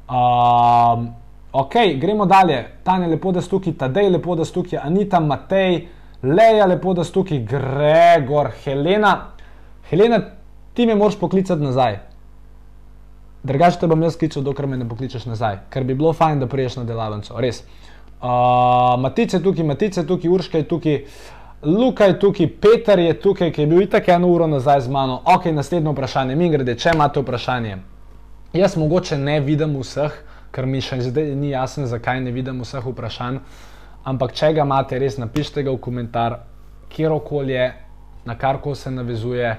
Um, 0.09 1.11
Ok, 1.53 1.75
gremo 1.97 2.27
dalje. 2.27 2.67
Tanja, 2.85 3.07
lepo 3.09 3.33
da 3.33 3.41
stuki, 3.41 3.73
Tadej, 3.73 4.11
lepo 4.11 4.35
da 4.37 4.45
stuki, 4.45 4.77
Anita, 4.77 5.21
Matej, 5.21 5.87
Leja, 6.23 6.67
lepo 6.67 6.93
da 6.95 7.05
stuki, 7.05 7.39
Gregor, 7.41 8.51
Helena. 8.65 9.31
Helena, 9.91 10.21
ti 10.75 10.87
me 10.87 10.95
moraš 10.95 11.17
poklicati 11.19 11.63
nazaj. 11.63 11.99
Drugače 13.43 13.79
te 13.81 13.87
bom 13.87 14.03
jaz 14.03 14.17
klical, 14.19 14.43
dokler 14.43 14.67
me 14.67 14.77
ne 14.77 14.89
pokličeš 14.89 15.29
nazaj, 15.31 15.61
ker 15.71 15.85
bi 15.87 15.95
bilo 15.95 16.13
fajn, 16.13 16.41
da 16.41 16.47
priješ 16.51 16.81
na 16.81 16.85
delavnico, 16.85 17.39
res. 17.41 17.63
Uh, 18.19 18.97
Matice 18.99 19.39
tukaj, 19.43 19.65
Matice 19.65 20.07
tukaj, 20.07 20.31
Urška 20.31 20.59
je 20.59 20.69
tukaj, 20.69 20.97
Luka 21.63 22.05
je 22.05 22.19
tukaj, 22.19 22.49
Peter 22.61 22.99
je 22.99 23.15
tukaj, 23.21 23.53
ki 23.53 23.63
je 23.63 23.67
bil 23.67 23.83
itak 23.83 24.09
eno 24.09 24.29
uro 24.29 24.47
nazaj 24.47 24.81
z 24.81 24.91
mano. 24.91 25.21
Ok, 25.25 25.47
naslednje 25.55 25.91
vprašanje, 25.91 26.37
mi 26.37 26.51
grede, 26.51 26.75
če 26.75 26.93
imate 26.95 27.23
vprašanje. 27.23 27.79
Jaz 28.53 28.77
mogoče 28.77 29.19
ne 29.19 29.41
vidim 29.41 29.75
vseh, 29.79 30.15
ker 30.51 30.67
mi 30.67 30.83
še 30.83 31.01
zdaj 31.07 31.35
ni 31.39 31.51
jasno, 31.51 31.87
zakaj 31.87 32.21
ne 32.25 32.35
vidim 32.35 32.63
vseh 32.63 32.87
vprašanj. 32.87 33.39
Ampak, 34.07 34.35
če 34.35 34.53
ga 34.57 34.67
imate, 34.67 34.99
res 34.99 35.19
napišite 35.19 35.63
ga 35.67 35.75
v 35.75 35.83
komentar, 35.83 36.41
kjer 36.91 37.15
okolje, 37.15 37.73
na 38.25 38.39
kar 38.39 38.59
ko 38.63 38.75
se 38.75 38.91
navezuje. 38.91 39.51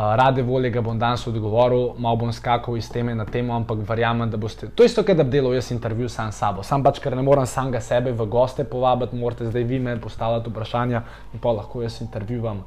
Uh, 0.00 0.14
rade 0.16 0.42
volje 0.42 0.70
ga 0.70 0.80
bom 0.80 0.98
danes 0.98 1.26
odgovoril, 1.26 1.90
malo 1.98 2.16
bom 2.16 2.32
skakal 2.32 2.76
iz 2.76 2.86
teme 2.88 3.12
na 3.14 3.26
temo, 3.28 3.52
ampak 3.52 3.82
verjamem, 3.84 4.30
da 4.30 4.38
boste. 4.40 4.70
To 4.72 4.82
je 4.82 4.86
isto, 4.88 5.02
kot 5.04 5.18
da 5.18 5.26
bi 5.28 5.34
delal 5.34 5.52
jaz 5.54 5.68
intervju 5.74 6.08
sam 6.08 6.32
s 6.32 6.40
sabo. 6.40 6.62
Sam 6.64 6.80
pač, 6.82 7.02
ker 7.04 7.12
ne 7.16 7.22
morem 7.22 7.44
samega 7.46 7.82
sebe 7.84 8.14
v 8.16 8.24
goste 8.24 8.64
povabiti, 8.64 9.16
morate 9.16 9.50
zdaj 9.50 9.66
vi 9.68 9.78
me 9.78 9.98
postavljati 10.00 10.48
vprašanja 10.48 11.02
in 11.34 11.44
pa 11.44 11.52
lahko 11.52 11.82
jaz 11.82 12.00
intervjuvam 12.00 12.64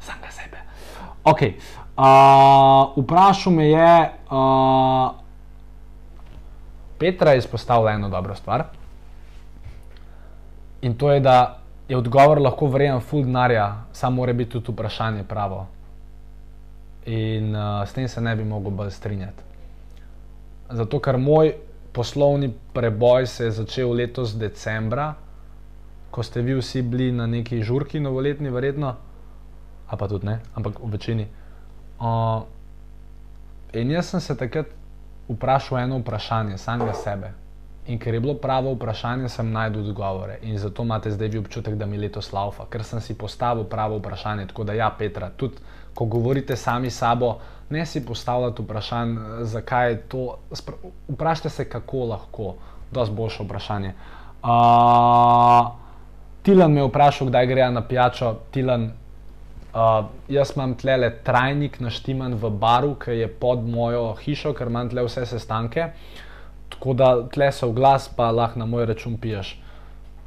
samega 0.00 0.34
sebe. 0.34 0.66
Ok, 1.22 1.46
uh, 1.46 2.98
vprašal 2.98 3.52
me 3.54 3.70
je. 3.70 3.94
Uh, 4.26 5.14
Petra 6.98 7.30
je 7.30 7.46
izpostavila 7.46 7.92
eno 7.92 8.08
dobro 8.08 8.34
stvar. 8.34 8.64
In 10.82 10.98
to 10.98 11.12
je, 11.12 11.20
da 11.20 11.60
je 11.88 11.96
odgovor 11.96 12.42
lahko 12.42 12.66
vreden 12.66 13.00
full 13.00 13.22
denarja, 13.22 13.84
samo 13.92 14.16
mora 14.16 14.32
biti 14.32 14.50
tudi 14.50 14.72
vprašanje 14.72 15.24
pravo. 15.24 15.66
In 17.10 17.54
uh, 17.54 17.82
s 17.82 17.96
tem 17.96 18.06
se 18.08 18.20
ne 18.20 18.36
bi 18.36 18.44
mogel 18.44 18.70
bolj 18.70 18.92
strinjati. 18.94 19.42
Zato, 20.70 21.00
ker 21.02 21.18
moj 21.18 21.54
poslovni 21.92 22.52
preboj 22.72 23.26
se 23.26 23.48
je 23.48 23.56
začel 23.58 23.90
letos 23.98 24.36
decembra, 24.38 25.14
ko 26.10 26.22
ste 26.22 26.42
vi 26.42 26.54
vsi 26.54 26.82
bili 26.82 27.10
na 27.12 27.26
neki 27.26 27.62
žurki, 27.66 28.00
novoletni, 28.00 28.50
verjetno, 28.50 28.94
a 29.90 29.96
pa 29.96 30.08
tudi 30.08 30.26
ne, 30.26 30.38
ampak 30.54 30.78
v 30.78 30.90
večini. 30.92 31.26
Uh, 31.98 32.46
in 33.74 33.90
jaz 33.90 34.12
sem 34.14 34.22
se 34.22 34.36
takrat 34.38 34.70
vprašal 35.28 35.78
eno 35.78 35.98
vprašanje, 35.98 36.58
samega 36.58 36.94
sebe. 36.94 37.32
In 37.90 37.98
ker 37.98 38.14
je 38.14 38.20
bilo 38.20 38.36
pravo 38.38 38.74
vprašanje, 38.76 39.28
sem 39.28 39.50
najdel 39.50 39.88
odgovore. 39.90 40.38
In 40.42 40.58
zato 40.58 40.86
imate 40.86 41.10
zdaj 41.10 41.28
vi 41.28 41.38
občutek, 41.38 41.74
da 41.74 41.86
mi 41.86 41.98
letos 41.98 42.32
laufa, 42.32 42.68
ker 42.70 42.84
sem 42.84 43.00
si 43.00 43.18
postavil 43.18 43.64
pravo 43.64 43.98
vprašanje. 43.98 44.46
Tako 44.46 44.64
da, 44.64 44.78
ja, 44.78 44.90
Petra, 44.98 45.30
tudi 45.36 45.58
ko 45.94 46.04
govorite 46.04 46.56
sami 46.56 46.90
sabo, 46.90 47.38
ne 47.70 47.86
si 47.86 48.04
postavljate 48.06 48.62
vprašanj, 48.62 49.16
zakaj 49.42 49.90
je 49.90 49.96
to. 49.96 50.38
Vprašajte 51.08 51.50
se, 51.50 51.68
kako 51.68 52.04
lahko, 52.04 52.54
je 52.96 53.10
boljše 53.10 53.44
vprašanje. 53.44 53.92
Uh, 54.42 55.68
Tilan 56.42 56.72
me 56.72 56.80
je 56.80 56.86
vprašal, 56.88 57.28
kdaj 57.28 57.46
gre 57.46 57.70
na 57.70 57.82
pijačo. 57.82 58.34
Tilan, 58.50 58.90
Uh, 59.70 60.08
jaz 60.26 60.50
imam 60.56 60.72
tle 60.74 60.96
le 60.98 61.08
trajnik 61.22 61.76
naštiman 61.78 62.32
v 62.34 62.48
baru, 62.50 62.96
ki 62.98 63.20
je 63.20 63.28
pod 63.30 63.62
mojo 63.62 64.16
hišo, 64.18 64.50
ker 64.58 64.66
imam 64.66 64.88
tle 64.90 65.04
vse 65.06 65.22
sestanke. 65.30 65.84
Tako 66.74 66.94
da 66.98 67.10
tle 67.30 67.52
so 67.54 67.68
v 67.70 67.76
glas, 67.78 68.08
pa 68.16 68.32
lahko 68.34 68.58
na 68.58 68.66
moj 68.66 68.88
račun 68.90 69.14
piješ. 69.22 69.52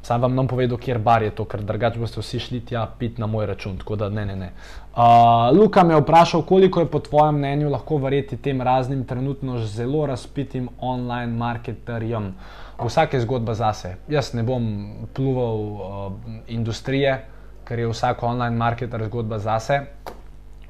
Sam 0.04 0.20
vam 0.20 0.34
nam 0.36 0.48
povedal, 0.48 0.78
kjer 0.78 0.98
bar 1.00 1.22
je 1.24 1.32
to, 1.32 1.46
ker 1.48 1.62
drugače 1.64 1.98
boste 1.98 2.20
vsi 2.20 2.40
šli 2.46 2.60
tja 2.68 2.84
pit 2.98 3.18
na 3.18 3.26
moj 3.26 3.46
račun. 3.46 3.78
Tako 3.80 3.96
da 3.96 4.08
ne, 4.12 4.26
ne, 4.28 4.36
ne. 4.36 4.50
Uh, 4.94 5.48
Luka 5.56 5.84
me 5.84 5.94
je 5.94 6.00
vprašal, 6.02 6.42
koliko 6.44 6.84
je 6.84 6.90
po 6.92 7.00
tvojem 7.00 7.38
mnenju 7.40 7.70
lahko 7.72 7.96
verjeti 7.98 8.36
tem 8.36 8.60
raznim 8.62 9.04
trenutno 9.04 9.58
zelo 9.64 10.06
razpitim 10.06 10.68
online 10.80 11.32
marketerjem. 11.32 12.34
Vsake 12.78 13.20
zgodba 13.20 13.54
zase. 13.54 13.96
Jaz 14.08 14.34
ne 14.34 14.42
bom 14.42 14.66
pluval 15.14 15.56
uh, 15.56 16.12
industrije 16.48 17.22
ker 17.64 17.78
je 17.78 17.88
vsak 17.88 18.22
online 18.22 18.56
marketer 18.56 19.04
zgodba 19.04 19.38
zase. 19.38 19.86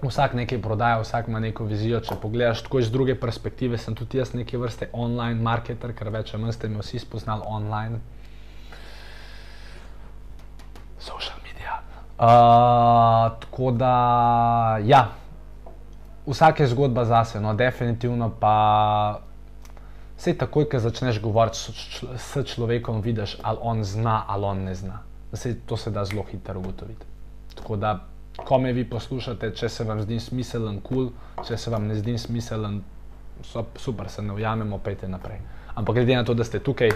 vsak 0.05 0.35
nekaj 0.35 0.61
prodaja, 0.62 0.99
vsak 1.00 1.29
ima 1.29 1.41
neko 1.41 1.64
vizijo. 1.64 2.00
Če 2.00 2.14
pogledaš 2.21 2.62
tako 2.62 2.79
iz 2.79 2.91
druge 2.93 3.14
perspektive, 3.21 3.79
sem 3.79 3.95
tudi 3.97 4.19
jaz 4.19 4.35
neke 4.35 4.59
vrste 4.61 4.91
online 4.93 5.41
marketer, 5.41 5.95
ker 5.97 6.11
več 6.12 6.35
ali 6.35 6.43
manj 6.43 6.53
ste 6.53 6.69
me 6.69 6.83
vsi 6.83 7.00
spoznali 7.00 7.43
online. 7.47 8.00
Social 11.04 11.38
media. 11.44 11.82
Uh, 12.16 13.37
tako 13.40 13.70
da, 13.70 13.94
ja, 14.84 15.08
vsak 16.26 16.61
je 16.61 16.66
zgodba 16.66 17.04
zase, 17.04 17.40
no, 17.40 17.54
definitivno 17.54 18.30
pa. 18.40 19.20
Vse 20.14 20.32
takoj, 20.38 20.68
ko 20.70 20.78
začneš 20.78 21.18
govoriti 21.20 21.58
s, 21.58 21.73
čl 21.75 22.06
s 22.16 22.44
človekom, 22.54 23.02
vidiš, 23.02 23.37
ali 23.42 23.58
on 23.61 23.84
zna 23.84 24.25
ali 24.28 24.44
on 24.44 24.62
ne 24.64 24.75
zna. 24.75 25.02
Vse 25.32 25.56
to 25.66 25.76
se 25.76 25.90
da 25.90 26.04
zelo 26.04 26.23
hitro 26.30 26.58
ugotoviti. 26.58 27.06
Tako 27.54 27.76
da, 27.76 27.99
ko 28.37 28.58
me 28.58 28.73
vi 28.73 28.84
poslušate, 28.90 29.50
če 29.54 29.68
se 29.68 29.84
vam 29.84 30.00
zdi 30.02 30.20
smiselen, 30.20 30.80
kul, 30.80 31.11
cool, 31.11 31.44
če 31.44 31.58
se 31.58 31.70
vam 31.70 31.87
ne 31.90 31.99
zdi 31.99 32.16
smiselen, 32.18 32.80
so, 33.42 33.66
super, 33.76 34.08
se 34.08 34.23
ne 34.23 34.32
ujamemo, 34.32 34.78
pejte 34.78 35.08
naprej. 35.08 35.42
Ampak 35.75 35.94
glede 35.94 36.16
na 36.16 36.25
to, 36.25 36.34
da 36.34 36.44
ste 36.44 36.62
tukaj, 36.62 36.94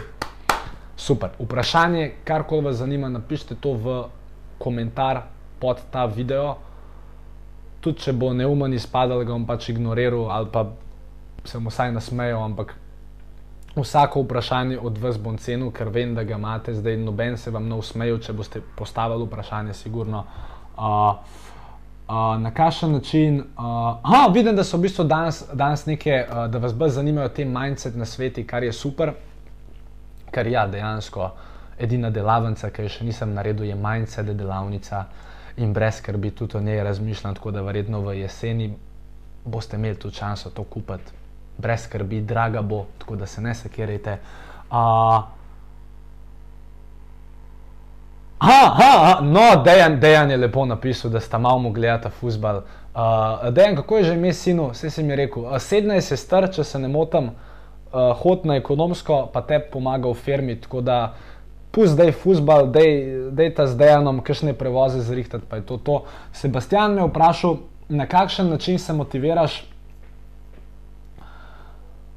super. 0.99 1.31
Vprašanje, 1.39 2.13
karkoli 2.25 2.65
vas 2.65 2.77
zanima, 2.77 3.09
napišite 3.09 3.55
to 3.61 3.73
v 3.73 4.03
komentar 4.59 5.23
pod 5.61 5.81
ta 5.91 6.05
video. 6.07 6.57
Tudi 7.81 8.03
če 8.03 8.13
bo 8.13 8.33
neumen 8.35 8.75
izpadal, 8.75 9.23
ga 9.25 9.33
bom 9.33 9.47
pač 9.47 9.71
ignoriral 9.71 10.31
ali 10.35 10.51
pa 10.53 10.67
se 11.45 11.59
mu 11.59 11.71
vsaj 11.71 11.93
nasmejal, 11.95 12.43
ampak 12.45 12.75
vsako 13.77 14.25
vprašanje 14.25 14.79
od 14.83 14.99
vas 14.99 15.19
bom 15.19 15.39
cenil, 15.39 15.71
ker 15.71 15.89
vem, 15.89 16.15
da 16.15 16.25
ga 16.27 16.35
imate, 16.35 16.75
zdaj 16.75 16.97
noben 16.97 17.37
se 17.37 17.51
vam 17.51 17.69
ne 17.69 17.79
usmeju, 17.79 18.19
če 18.19 18.33
boste 18.33 18.63
postavili 18.77 19.25
vprašanje, 19.25 19.75
sigurno. 19.79 20.25
Uh, 20.75 21.15
uh, 22.09 22.35
na 22.43 22.51
kakšen 22.55 22.93
način, 22.93 23.41
uh, 23.41 23.65
aha, 24.03 24.27
vidim, 24.35 24.57
da 24.57 24.65
so 24.65 24.77
v 24.77 24.89
bistvu 24.89 25.07
danes, 25.07 25.45
danes 25.55 25.87
neke, 25.87 26.25
uh, 26.27 26.47
da 26.51 26.59
vas 26.59 26.75
bolj 26.75 26.97
zanimajo 26.99 27.29
te 27.29 27.45
mindset 27.45 27.97
na 27.97 28.05
sveti, 28.05 28.47
kar 28.47 28.67
je 28.67 28.73
super, 28.73 29.15
ker 30.31 30.47
ja, 30.47 30.67
dejansko 30.67 31.31
edina 31.79 32.11
delavnica, 32.11 32.71
ki 32.71 32.87
jo 32.87 32.93
še 32.97 33.07
nisem 33.07 33.35
naredil, 33.35 33.69
je 33.69 33.77
mindset 33.79 34.33
delavnica 34.37 35.05
in 35.59 35.73
brez 35.73 36.03
skrbi 36.03 36.31
tudi 36.31 36.57
o 36.57 36.61
njej 36.61 36.83
razmišljam, 36.85 37.35
tako 37.35 37.51
da 37.51 37.63
verjetno 37.63 38.01
v 38.01 38.19
jeseni 38.21 38.69
boste 39.45 39.77
imeli 39.77 39.99
tudi 39.99 40.17
šanso 40.17 40.51
to 40.51 40.65
kupiti 40.65 41.19
brez 41.59 41.89
skrbi, 41.89 42.21
draga 42.21 42.63
bo, 42.63 42.85
tako 42.99 43.17
da 43.17 43.27
se 43.27 43.41
ne 43.41 43.55
sekirajte. 43.55 44.19
Uh, 44.71 45.25
Ha, 48.41 48.75
ha, 48.79 49.19
no, 49.23 49.63
dejan, 49.65 49.97
dejan 50.01 50.31
je 50.31 50.37
lepo 50.37 50.63
napisal, 50.65 51.11
da 51.11 51.21
sta 51.21 51.39
malo 51.39 51.71
gledata 51.71 52.11
futbal. 52.11 52.61
Uh, 52.95 53.49
dejan, 53.51 53.77
kako 53.77 53.97
je 53.97 54.05
že 54.05 54.15
ime 54.15 54.33
sinu, 54.33 54.69
vse 54.71 54.91
si 54.91 55.03
mi 55.03 55.17
rekel. 55.17 55.43
Uh, 55.43 55.53
17 55.59 56.11
je 56.13 56.17
star, 56.17 56.47
če 56.53 56.65
se 56.65 56.79
ne 56.79 56.89
motim, 56.89 57.31
hod 57.93 58.47
na 58.47 58.57
ekonomsko, 58.57 59.29
pa 59.33 59.43
te 59.43 59.61
pomaga 59.73 60.09
v 60.09 60.15
firmi. 60.15 60.59
Tako 60.61 60.81
da, 60.81 60.99
pusti 61.71 61.95
zdaj 61.95 62.13
futbal, 62.13 62.69
dej 62.73 63.55
ta 63.57 63.67
z 63.67 63.77
dejanom, 63.79 64.21
kakšne 64.21 64.55
prevoze 64.59 65.01
zrihtati. 65.01 65.47
Pa 65.49 65.61
je 65.61 65.67
to 65.67 65.77
to. 65.77 66.03
Sebastian 66.33 66.95
me 66.95 67.03
je 67.03 67.09
vprašal, 67.09 67.59
na 67.89 68.07
kakšen 68.07 68.51
način 68.51 68.79
se 68.79 68.93
motiviraš 68.93 69.65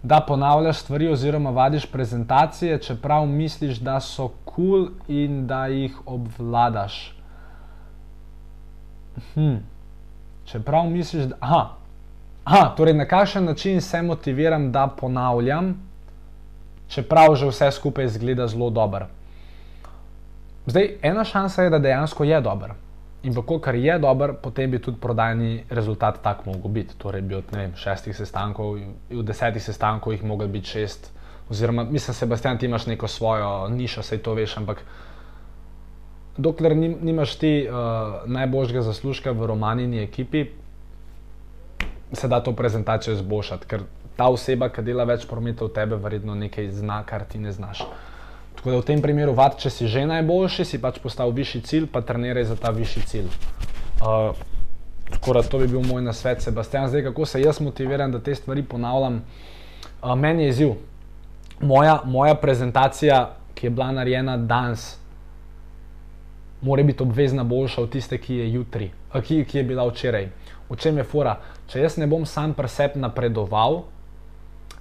da 0.04 0.20
ponavljaš 0.28 0.78
stvari 0.78 1.08
oziroma 1.08 1.50
vadiš 1.50 1.86
prezentacije, 1.86 2.80
čeprav 2.82 3.26
misliš, 3.26 3.78
da 3.78 4.00
so 4.00 4.32
kul 4.46 4.52
cool 4.56 4.88
in 5.08 5.48
da 5.48 5.66
jih 5.66 5.98
obvladaš. 6.06 7.16
Hm. 9.34 9.56
Čeprav 10.46 10.90
misliš, 10.90 11.24
da. 11.24 11.36
Aha. 11.40 11.81
Aha, 12.44 12.74
torej 12.78 12.94
na 12.94 13.06
kakšen 13.06 13.46
način 13.46 13.82
se 13.82 14.02
motiviram, 14.02 14.72
da 14.72 14.88
ponavljam, 14.88 15.76
čeprav 16.88 17.36
že 17.36 17.48
vse 17.48 17.72
skupaj 17.72 18.06
izgleda 18.06 18.48
zelo 18.48 18.70
dobro. 18.70 19.08
Zdaj, 20.66 20.98
ena 21.02 21.24
šansa 21.24 21.64
je, 21.64 21.70
da 21.70 21.80
dejansko 21.80 22.24
je 22.24 22.42
dobro. 22.42 22.76
In 23.24 23.34
v 23.34 23.60
kar 23.62 23.76
je 23.76 24.00
dober, 24.00 24.34
potem 24.34 24.72
bi 24.72 24.80
tudi 24.82 24.98
prodajni 24.98 25.64
rezultat 25.70 26.22
tak 26.24 26.46
mogel 26.46 26.72
biti. 26.72 26.98
Torej, 26.98 27.22
bi 27.22 27.36
od 27.36 27.52
vem, 27.52 27.76
šestih 27.76 28.16
sestankov, 28.18 28.80
v 29.10 29.24
desetih 29.24 29.62
sestankov 29.64 30.14
jih 30.14 30.24
mogel 30.24 30.48
biti 30.48 30.68
šest. 30.68 31.12
Oziroma, 31.50 31.84
mislim, 31.84 32.14
Sebastian, 32.14 32.58
ti 32.58 32.66
imaš 32.66 32.86
neko 32.86 33.08
svojo 33.08 33.68
nišo, 33.70 34.02
sej 34.02 34.24
to 34.26 34.34
veš, 34.34 34.58
ampak 34.58 34.82
dokler 36.38 36.76
nimaš 36.78 37.36
ti 37.36 37.68
uh, 37.68 38.26
najboljšega 38.26 38.82
zaslužka 38.82 39.32
v 39.32 39.46
romanini 39.46 40.02
ekipi, 40.04 40.48
se 42.14 42.28
da 42.28 42.40
to 42.44 42.56
prezentacijo 42.56 43.14
izboljšati, 43.14 43.68
ker 43.68 43.84
ta 44.16 44.28
oseba, 44.30 44.70
ki 44.70 44.84
dela 44.86 45.04
več 45.08 45.26
prometa 45.28 45.66
od 45.66 45.74
tebe, 45.76 45.96
verjetno 45.96 46.36
nekaj 46.36 46.72
zna, 46.82 47.02
kar 47.08 47.24
ti 47.26 47.40
ne 47.40 47.52
znaš. 47.52 47.86
Tako 48.56 48.72
da 48.72 48.78
v 48.78 48.86
tem 48.86 49.02
primeru, 49.02 49.34
vat, 49.34 49.56
če 49.58 49.72
si 49.74 49.88
že 49.90 50.04
najboljši, 50.06 50.66
si 50.68 50.80
pač 50.82 51.00
postavil 51.02 51.34
višji 51.34 51.62
cilj, 51.66 51.88
pa 51.90 52.04
treniraj 52.06 52.52
za 52.52 52.58
ta 52.60 52.70
višji 52.76 53.02
cilj. 53.10 53.30
Uh, 54.02 54.36
tako 55.10 55.34
da 55.34 55.42
to 55.42 55.62
bi 55.64 55.70
bil 55.72 55.82
moj 55.88 56.04
nasvet, 56.06 56.44
Sebastian. 56.44 56.90
Zdaj, 56.92 57.08
kako 57.10 57.26
se 57.26 57.42
jaz 57.42 57.62
motiviram, 57.62 58.12
da 58.12 58.20
te 58.20 58.36
stvari 58.36 58.64
ponavljam. 58.64 59.22
Uh, 60.04 60.14
meni 60.20 60.44
je 60.44 60.50
izziv. 60.50 60.76
Moja, 61.62 62.02
moja 62.06 62.36
prezentacija, 62.36 63.24
ki 63.56 63.68
je 63.68 63.72
bila 63.74 63.92
narejena 63.92 64.38
danes, 64.38 64.98
mora 66.62 66.84
biti 66.84 67.04
obvezna 67.04 67.44
boljša 67.44 67.82
od 67.82 67.92
tiste, 67.98 68.18
ki 68.18 68.36
je 68.36 68.54
jutri, 68.54 68.92
uh, 69.14 69.22
ki, 69.22 69.46
ki 69.46 69.58
je 69.58 69.64
bila 69.64 69.88
včeraj. 69.90 70.30
V 70.70 70.78
čem 70.78 70.98
je 70.98 71.04
fora? 71.04 71.40
Če 71.72 71.80
jaz 71.80 71.96
ne 71.96 72.08
bom 72.12 72.26
sam 72.28 72.52
pri 72.52 72.68
sebi 72.68 73.00
napredoval, 73.00 73.86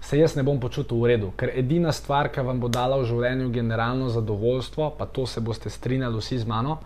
se 0.03 0.19
jaz 0.19 0.35
ne 0.35 0.43
bom 0.43 0.59
počutil 0.59 0.99
v 0.99 1.13
redu. 1.13 1.29
Ker 1.39 1.53
edina 1.55 1.93
stvar, 1.95 2.33
ki 2.35 2.43
vam 2.43 2.59
bo 2.59 2.67
dala 2.67 2.99
v 2.99 3.07
življenju 3.07 3.53
generalno 3.55 4.09
zadovoljstvo, 4.11 4.89
pa 4.99 5.07
to 5.07 5.27
se 5.27 5.39
boste 5.41 5.71
strinjali 5.71 6.19
vsi 6.19 6.41
z 6.43 6.51
mano, 6.51 6.81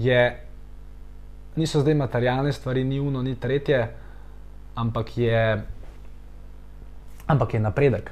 je, 0.00 0.22
niso 1.60 1.82
zdaj 1.84 1.98
materialne 2.00 2.52
stvari, 2.56 2.84
ni 2.84 3.00
uno, 3.00 3.20
ni 3.20 3.36
tretje, 3.36 3.82
ampak 4.74 5.12
je, 5.20 5.44
ampak 7.28 7.54
je 7.54 7.60
napredek. 7.60 8.10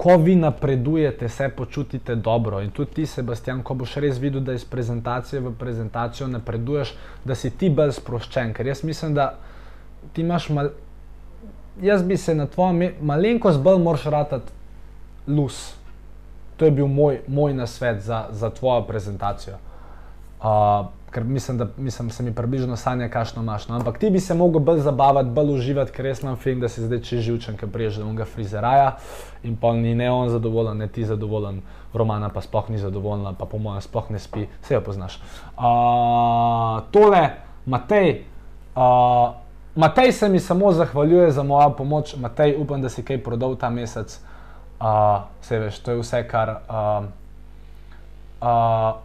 Ko 0.00 0.16
vi 0.16 0.40
napredujete, 0.40 1.28
se 1.28 1.52
počutite 1.52 2.14
dobro. 2.16 2.62
In 2.64 2.72
tudi 2.72 3.02
ti, 3.02 3.06
Sebastian, 3.06 3.60
ko 3.62 3.76
boš 3.76 4.00
res 4.00 4.16
videl, 4.18 4.40
da 4.40 4.56
iz 4.56 4.64
prezentacije 4.64 5.44
v 5.44 5.52
prezentacijo 5.58 6.32
napreduješ, 6.32 6.96
da 7.24 7.36
si 7.36 7.52
ti 7.52 7.68
bolj 7.70 7.92
sproščen. 8.00 8.56
Ker 8.56 8.72
jaz 8.72 8.82
mislim, 8.88 9.14
da 9.14 9.34
ti 10.12 10.20
imaš 10.20 10.48
malo 10.48 10.70
jaz 11.80 12.02
bi 12.02 12.16
se 12.16 12.34
na 12.34 12.46
tvojem 12.46 12.94
malenkost 13.00 13.60
bolj 13.60 13.78
moraš 13.78 14.04
ratati 14.04 14.52
lus. 15.26 15.74
To 16.56 16.64
je 16.64 16.70
bil 16.70 16.86
moj, 16.86 17.20
moj 17.26 17.54
nasvet 17.54 18.02
za, 18.02 18.26
za 18.30 18.50
tvojo 18.50 18.82
prezentacijo. 18.82 19.54
Uh, 20.40 20.86
ker 21.10 21.24
mislim, 21.24 21.58
da 21.58 21.66
mislim, 21.76 22.10
se 22.10 22.22
mi 22.22 22.34
približno 22.34 22.76
sanja, 22.76 23.08
kakšno 23.08 23.42
imaš. 23.42 23.68
No? 23.68 23.76
Ampak 23.76 23.98
ti 23.98 24.10
bi 24.10 24.20
se 24.20 24.34
mogel 24.34 24.60
bolj 24.60 24.80
zabavati, 24.80 25.28
bolj 25.30 25.54
uživati, 25.54 25.92
ker 25.92 26.04
res 26.04 26.22
imam 26.22 26.36
film, 26.36 26.60
da 26.60 26.68
si 26.68 26.82
zdaj 26.82 27.00
čez 27.00 27.20
živčen, 27.24 27.56
ker 27.56 27.70
priješ 27.70 28.00
do 28.00 28.06
unega 28.06 28.24
frizeraja 28.24 28.96
in 29.42 29.56
pa 29.56 29.72
ni 29.72 29.94
ne 29.94 30.10
on 30.10 30.28
zadovoljen, 30.28 30.78
ne 30.78 30.88
ti 30.88 31.04
zadovoljen, 31.04 31.60
romana 31.94 32.28
pa 32.28 32.40
sploh 32.40 32.70
ni 32.70 32.78
zadovoljna, 32.78 33.34
pa 33.38 33.46
po 33.46 33.58
mojem 33.58 33.80
sploh 33.80 34.10
ne 34.10 34.18
spi, 34.18 34.46
vse 34.62 34.74
jo 34.74 34.80
poznaš. 34.80 35.20
Uh, 35.56 36.82
tole, 36.90 37.28
Matej, 37.66 38.24
uh, 38.76 39.41
Matej 39.74 40.12
se 40.12 40.28
mi 40.28 40.40
samo 40.40 40.72
zahvaljuje 40.72 41.30
za 41.30 41.42
mojo 41.42 41.70
pomoč, 41.70 42.16
Matej, 42.16 42.56
upam, 42.58 42.82
da 42.82 42.88
si 42.88 43.02
kaj 43.02 43.22
prodal 43.24 43.56
ta 43.56 43.70
mesec. 43.70 44.18
Uh, 44.80 45.22
se 45.40 45.58
veš, 45.58 45.78
to 45.78 45.90
je 45.90 46.00
vse, 46.00 46.28
kar. 46.28 46.50
Uh, 46.68 47.04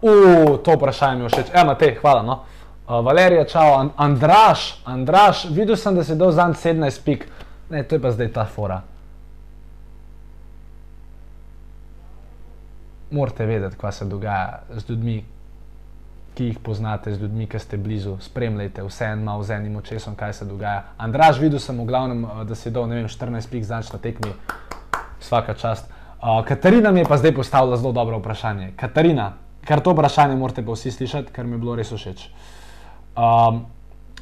uh, 0.01 0.59
to 0.63 0.75
vprašanje 0.75 1.17
mi 1.17 1.25
je 1.25 1.29
všeč. 1.29 1.53
Evo, 1.53 1.65
Matej, 1.65 1.95
hvala. 2.01 2.23
No? 2.23 2.39
Uh, 2.87 3.05
Valerija, 3.05 3.45
čau, 3.45 3.79
And 3.79 3.91
Andraš, 3.97 4.81
Andraš, 4.85 5.45
videl 5.49 5.75
sem, 5.75 5.95
da 5.95 6.03
si 6.03 6.15
dal 6.15 6.31
za 6.31 6.43
17 6.43 7.03
pik. 7.05 7.27
Ne, 7.69 7.83
to 7.83 7.95
je 7.95 8.01
pa 8.01 8.11
zdaj 8.11 8.31
ta 8.33 8.45
fora. 8.45 8.81
Morate 13.11 13.45
vedeti, 13.45 13.77
kaj 13.77 13.91
se 13.91 14.05
dogaja 14.05 14.59
z 14.69 14.89
ljudmi, 14.89 15.23
ki 16.37 16.51
jih 16.51 16.59
poznate, 16.61 17.09
z 17.09 17.21
ljudmi, 17.21 17.47
ki 17.49 17.59
ste 17.59 17.77
blizu, 17.81 18.19
spremljajte 18.21 18.83
vse 18.85 19.09
en 19.09 19.23
malo 19.25 19.43
z 19.43 19.55
enim 19.57 19.79
očesom, 19.79 20.15
kaj 20.15 20.33
se 20.37 20.45
dogaja. 20.45 20.83
Andraž, 21.01 21.39
videl 21.41 21.59
sem 21.59 21.79
v 21.81 21.85
glavnem, 21.89 22.25
eh, 22.25 22.43
da 22.45 22.55
si 22.55 22.69
dal 22.71 22.85
vem, 22.85 23.07
14 23.09 23.49
pik 23.49 23.65
znač 23.65 23.89
na 23.93 23.97
tekmi, 23.99 24.33
vsaka 25.19 25.53
čast. 25.57 25.89
Uh, 26.17 26.45
Katarina 26.45 26.91
mi 26.91 26.99
je 26.99 27.05
pa 27.05 27.17
zdaj 27.17 27.33
postavila 27.35 27.77
zelo 27.77 27.91
dobro 27.93 28.17
vprašanje. 28.17 28.71
Katarina, 28.77 29.33
kar 29.65 29.81
to 29.81 29.93
vprašanje 29.93 30.35
morate 30.35 30.65
pa 30.65 30.73
vsi 30.73 30.91
slišati, 30.91 31.33
ker 31.33 31.45
mi 31.45 31.57
je 31.57 31.61
bilo 31.61 31.75
res 31.77 31.93
všeč. 31.93 32.29
Um, 33.17 33.65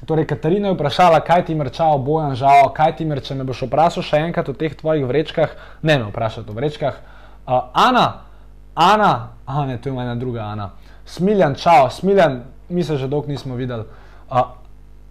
torej, 0.05 0.27
Katarina 0.27 0.67
je 0.71 0.75
vprašala, 0.75 1.19
kaj 1.23 1.45
ti 1.47 1.55
mrčao, 1.55 1.97
bojan 1.97 2.35
žal, 2.35 2.73
kaj 2.75 2.97
ti 2.99 3.07
mrče, 3.07 3.35
me 3.35 3.47
boš 3.47 3.63
vprašal 3.67 4.03
še 4.03 4.19
enkrat 4.27 4.51
o 4.51 4.55
teh 4.55 4.75
tvojih 4.75 5.07
vrečkah, 5.07 5.55
ne 5.87 5.99
me 5.99 6.09
vprašati 6.11 6.51
o 6.51 6.55
vrečkah. 6.55 6.99
Uh, 7.47 7.71
Ana, 7.71 8.27
Ana, 8.75 9.31
aha, 9.45 9.65
ne, 9.65 9.79
to 9.79 9.89
je 9.89 9.95
ena 9.95 10.15
druga 10.15 10.51
Ana. 10.51 10.71
Smiljan, 11.05 11.55
čau, 11.55 11.89
smiljan, 11.89 12.43
mi 12.69 12.83
se 12.83 12.97
že 12.97 13.07
dolgo 13.07 13.27
nismo 13.27 13.55
videli. 13.55 13.83
Uh, 14.29 14.41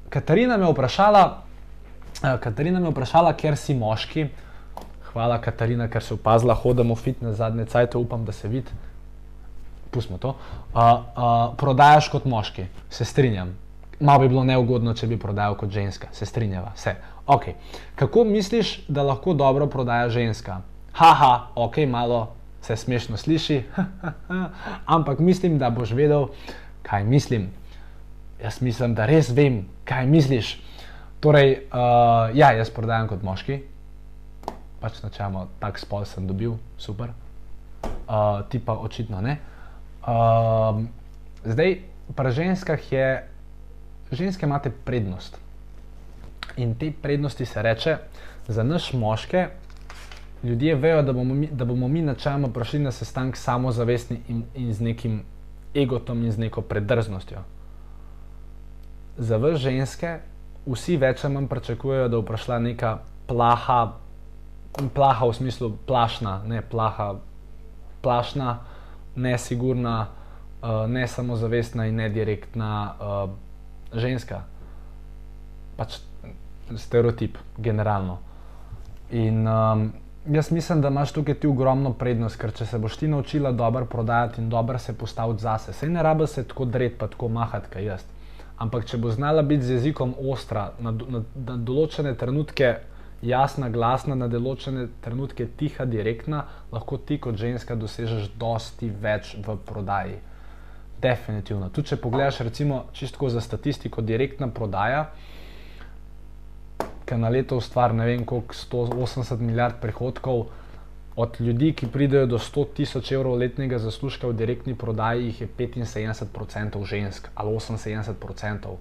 Katarina 0.08 0.56
me 0.56 0.70
vprašala, 0.70 1.24
uh, 2.22 2.40
Katarina 2.40 2.80
me 2.80 2.90
vprašala, 2.90 3.32
ker 3.32 3.56
si 3.56 3.74
moški. 3.74 4.28
Hvala, 5.12 5.38
Katarina, 5.38 5.86
ker 5.88 6.02
si 6.02 6.14
opazila, 6.14 6.54
hodimo 6.54 6.94
v 6.94 6.98
fitness 6.98 7.38
zadnje 7.38 7.66
cajt, 7.70 7.94
upam, 7.94 8.24
da 8.24 8.32
se 8.32 8.48
vidi. 8.48 8.70
Pustimo 9.90 10.18
to. 10.18 10.34
Uh, 10.34 10.80
uh, 10.80 11.54
prodajaš 11.56 12.10
kot 12.10 12.26
moški, 12.26 12.66
se 12.90 13.04
strinjam. 13.04 13.54
Malo 14.00 14.24
bi 14.24 14.28
bilo 14.28 14.42
neugodno, 14.44 14.94
če 14.94 15.06
bi 15.06 15.18
prodajal 15.18 15.54
kot 15.54 15.70
ženska, 15.70 16.10
se 16.12 16.26
strinjava, 16.26 16.72
vse. 16.74 16.96
Okay. 17.26 17.54
Kako 17.94 18.24
misliš, 18.24 18.80
da 18.88 19.02
lahko 19.02 19.32
dobro 19.34 19.66
prodaja 19.66 20.08
ženska? 20.08 20.60
Haha, 20.92 21.46
ok, 21.54 21.78
malo 21.88 22.34
se 22.64 22.76
smešno 22.76 23.16
sliši, 23.16 23.62
ampak 24.96 25.18
mislim, 25.18 25.58
da 25.58 25.70
boš 25.70 25.92
vedel, 25.92 26.26
kaj 26.82 27.04
mislim. 27.04 27.50
Jaz 28.42 28.62
mislim, 28.62 28.94
da 28.94 29.06
res 29.06 29.28
vem, 29.30 29.64
kaj 29.84 30.06
misliš. 30.06 30.56
Torej, 31.20 31.52
uh, 31.68 32.32
ja, 32.36 32.52
jaz 32.56 32.70
prodajam 32.72 33.08
kot 33.08 33.22
moški, 33.24 33.60
pač 34.80 35.00
načeloma 35.04 35.46
tak 35.60 35.78
spol 35.80 36.04
sem 36.08 36.26
dobil, 36.28 36.56
super, 36.80 37.12
uh, 37.84 38.40
ti 38.48 38.60
pa 38.60 38.76
očitno 38.76 39.20
ne. 39.24 39.38
Uh, 40.04 40.84
zdaj, 41.44 41.78
pri 42.16 42.32
ženskah 42.32 42.92
je, 42.92 43.06
ženske 44.12 44.48
imate 44.48 44.72
prednost. 44.84 45.36
In 46.56 46.74
te 46.80 46.92
prednosti 47.02 47.44
se 47.44 47.62
reče, 47.62 47.96
za 48.48 48.62
naš 48.62 48.92
moške, 48.92 49.48
ljudje 50.44 50.74
vejo, 50.74 51.02
da 51.02 51.12
bomo 51.12 51.34
mi, 51.34 51.48
da 51.52 51.64
bomo 51.64 51.88
mi 51.88 52.02
načeloma 52.02 52.48
prišli 52.48 52.78
na 52.78 52.92
sestanek 52.92 53.36
samozavestni 53.36 54.20
in, 54.28 54.44
in 54.54 54.72
z 54.74 54.80
nekim 54.80 55.22
egotom 55.74 56.24
in 56.24 56.32
z 56.32 56.38
neko 56.38 56.60
predrznostjo. 56.60 57.38
Za 59.16 59.36
vas 59.36 59.58
ženske, 59.60 60.18
vsi 60.66 60.96
več 60.96 61.24
ali 61.24 61.34
manj 61.34 61.48
pričakujejo, 61.48 62.08
da 62.08 62.20
bo 62.20 62.26
prišla 62.28 62.58
neka 62.58 62.98
plaha, 63.26 63.94
plaha 64.94 65.26
v 65.26 65.34
smislu 65.34 65.72
plašna, 65.86 66.42
ne 66.46 66.62
plaha, 66.62 67.14
plašna, 68.02 68.58
nesigurna, 69.16 69.96
uh, 70.62 70.84
ne 70.90 71.08
samozavestna 71.08 71.86
in 71.86 71.96
nedirektna 71.96 72.94
uh, 73.00 73.30
ženska. 73.92 74.44
Pač 75.76 75.98
stereotip, 76.76 77.38
generalno. 77.58 78.18
In 79.10 79.46
um, 79.48 79.92
jaz 80.26 80.50
mislim, 80.52 80.80
da 80.80 80.88
imaš 80.88 81.12
tukaj 81.12 81.34
ti 81.34 81.46
ogromno 81.46 81.92
prednost, 81.92 82.36
ker 82.40 82.52
če 82.52 82.66
se 82.66 82.78
boš 82.78 82.96
ti 82.96 83.08
naučila 83.08 83.52
dobro 83.52 83.84
prodajati 83.84 84.40
in 84.40 84.48
dobro 84.48 84.78
se 84.78 84.96
postaviti 84.98 85.42
zase, 85.42 85.72
se 85.72 85.88
ne 85.88 86.02
rabi 86.02 86.26
se 86.26 86.44
tako 86.48 86.64
dret, 86.64 86.98
pa 86.98 87.08
tako 87.08 87.28
mahati, 87.28 87.70
kaj 87.70 87.84
jaz. 87.84 88.04
Ampak 88.58 88.86
če 88.86 88.98
bo 88.98 89.10
znala 89.10 89.42
biti 89.42 89.62
z 89.62 89.78
jezikom 89.78 90.14
ostra, 90.30 90.72
na, 90.80 90.92
na, 90.92 91.22
na 91.34 91.56
določene 91.56 92.14
trenutke 92.14 92.76
jasna, 93.22 93.68
glasna, 93.68 94.14
na 94.14 94.28
določene 94.28 94.86
trenutke 95.02 95.46
tiha, 95.58 95.84
direktna, 95.84 96.44
lahko 96.72 96.98
ti 96.98 97.18
kot 97.18 97.36
ženska 97.40 97.74
dosežeš 97.74 98.30
dosti 98.38 98.90
več 98.90 99.34
v 99.40 99.56
prodaji. 99.66 100.18
Definitivno. 101.02 101.68
Tudi 101.74 101.92
če 101.92 102.00
pogledaš, 102.00 102.40
recimo, 102.46 102.84
čisto 102.96 103.28
za 103.28 103.40
statistiko, 103.44 104.02
direktna 104.02 104.48
prodaja, 104.48 105.08
ki 107.04 107.16
na 107.20 107.28
leto 107.28 107.56
ustvari 107.56 107.96
ne 107.96 108.06
vem 108.06 108.24
koliko, 108.24 108.54
180 108.54 109.40
milijard 109.40 109.80
prihodkov, 109.80 110.46
od 111.16 111.36
ljudi, 111.40 111.72
ki 111.72 111.86
pridejo 111.86 112.26
do 112.26 112.38
100 112.38 112.64
tisoč 112.74 113.12
evrov 113.12 113.36
letnega 113.38 113.78
zaslužka 113.78 114.26
v 114.26 114.34
direktni 114.34 114.74
prodaji, 114.74 115.26
jih 115.26 115.40
je 115.40 115.48
75% 115.48 116.84
žensk 116.84 117.28
ali 117.34 117.54
78%. 117.54 118.74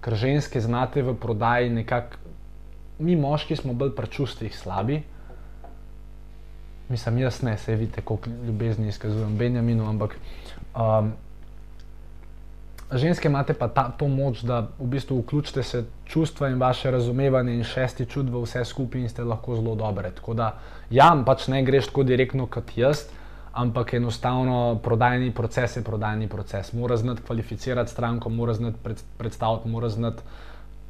Ker 0.00 0.14
ženske 0.14 0.60
znate 0.60 1.02
v 1.02 1.16
prodaji 1.18 1.70
nekako, 1.70 2.16
mi 2.98 3.16
moški 3.16 3.56
smo 3.56 3.72
bolj 3.72 3.96
pri 3.96 4.06
čustvih 4.06 4.58
slabi. 4.58 5.02
Mislim, 6.88 7.18
jaz 7.18 7.42
ne, 7.42 7.58
se 7.58 7.74
vidite, 7.74 8.02
koliko 8.02 8.30
ljubezni 8.46 8.88
izkazujem 8.88 9.36
Benjaminu, 9.36 9.88
ampak 9.88 10.14
um, 10.74 11.12
ženske 12.92 13.28
imate 13.28 13.54
pa 13.54 13.68
ta, 13.68 13.90
to 13.98 14.08
moč, 14.08 14.42
da 14.42 14.60
v 14.78 14.86
bistvu 14.86 15.20
vključite 15.20 15.62
se 15.62 15.84
čustva 16.04 16.48
in 16.48 16.60
vaše 16.60 16.90
razumevanje 16.90 17.54
in 17.54 17.64
šesti 17.64 18.06
čut 18.06 18.30
v 18.30 18.42
vse 18.42 18.64
skupaj 18.64 19.00
in 19.00 19.08
ste 19.08 19.24
lahko 19.24 19.56
zelo 19.56 19.74
dobre. 19.74 20.10
Tako 20.10 20.34
da, 20.34 20.54
ja, 20.90 21.10
pač 21.26 21.48
ne 21.48 21.62
greš 21.62 21.90
tako 21.90 22.02
direktno 22.08 22.46
kot 22.46 22.72
jaz, 22.76 23.04
ampak 23.52 23.94
enostavno 23.94 24.78
prodajni 24.82 25.34
proces 25.34 25.76
je 25.76 25.84
prodajni 25.84 26.28
proces. 26.28 26.72
Mora 26.72 26.96
znati 26.96 27.22
kvalificirati 27.22 27.90
stranko, 27.90 28.30
mora 28.30 28.54
znati 28.54 28.78
pred, 28.82 29.02
predstaviti, 29.18 29.68
mora 29.68 29.88
znati 29.88 30.22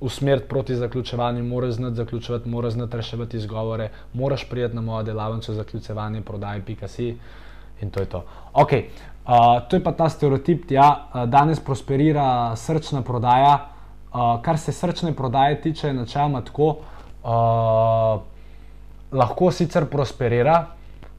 usmeriti 0.01 0.49
proti 0.49 0.77
zaključevanju, 0.77 1.45
mora 1.45 1.71
znati 1.71 1.97
zaključevati, 1.97 2.49
mora 2.49 2.71
znati 2.71 2.97
reševati 2.97 3.37
izgovore, 3.37 3.91
moraš 4.13 4.49
prijeti 4.49 4.75
na 4.75 4.81
mojo 4.81 5.03
delavnico 5.03 5.55
zaključevanje, 5.55 6.23
prodaj, 6.23 6.63
pika 6.63 6.89
si. 6.89 7.17
In 7.81 7.91
to 7.91 8.01
je 8.01 8.07
to. 8.07 8.25
Okay. 8.55 8.83
To 9.29 9.77
je 9.77 9.85
pa 9.85 9.93
ta 9.93 10.09
stereotip, 10.09 10.69
da 10.69 10.75
ja, 10.75 11.27
danes 11.27 11.61
prosperira 11.61 12.57
srčna 12.57 13.03
prodaja. 13.03 13.59
Uh, 14.09 14.41
kar 14.43 14.57
se 14.59 14.73
srčne 14.73 15.13
prodaje 15.13 15.61
tiče, 15.61 15.93
načeloma 15.93 16.41
tako, 16.41 16.69
uh, 17.29 18.21
lahko 19.13 19.51
sicer 19.53 19.85
prosperira, 19.85 20.55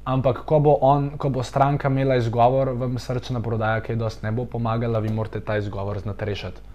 ampak 0.09 0.41
ko 0.49 0.57
bo, 0.59 0.73
on, 0.81 1.11
ko 1.21 1.29
bo 1.29 1.43
stranka 1.43 1.87
imela 1.87 2.17
izgovor, 2.17 2.71
vam 2.73 2.97
srčna 2.97 3.43
prodaja, 3.45 3.83
ki 3.85 3.91
je 3.91 3.99
dosti 4.01 4.25
ne 4.25 4.31
bo 4.31 4.47
pomagala, 4.49 4.99
vi 4.99 5.13
morate 5.13 5.39
ta 5.45 5.59
izgovor 5.61 5.99
znati 5.99 6.25
rešiti. 6.25 6.65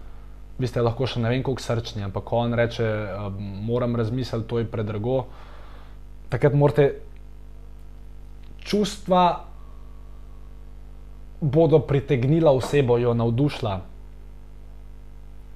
Vi 0.57 0.67
ste 0.71 0.81
lahko 0.81 1.03
še 1.03 1.19
ne 1.19 1.33
vem, 1.33 1.43
koliko 1.43 1.61
srčni, 1.61 2.05
ampak 2.07 2.23
ko 2.23 2.45
on 2.45 2.55
reče, 2.55 2.87
uh, 2.87 3.27
moram 3.67 3.99
razmisliti, 3.99 4.47
to 4.47 4.63
je 4.63 4.69
predrago, 4.71 5.25
takrat 6.31 6.55
morate 6.55 6.87
čustva 8.63 9.25
bodo 11.45 11.79
pritegnila 11.79 12.51
osebo, 12.51 12.97
jo 12.97 13.13
navdušila. 13.13 13.81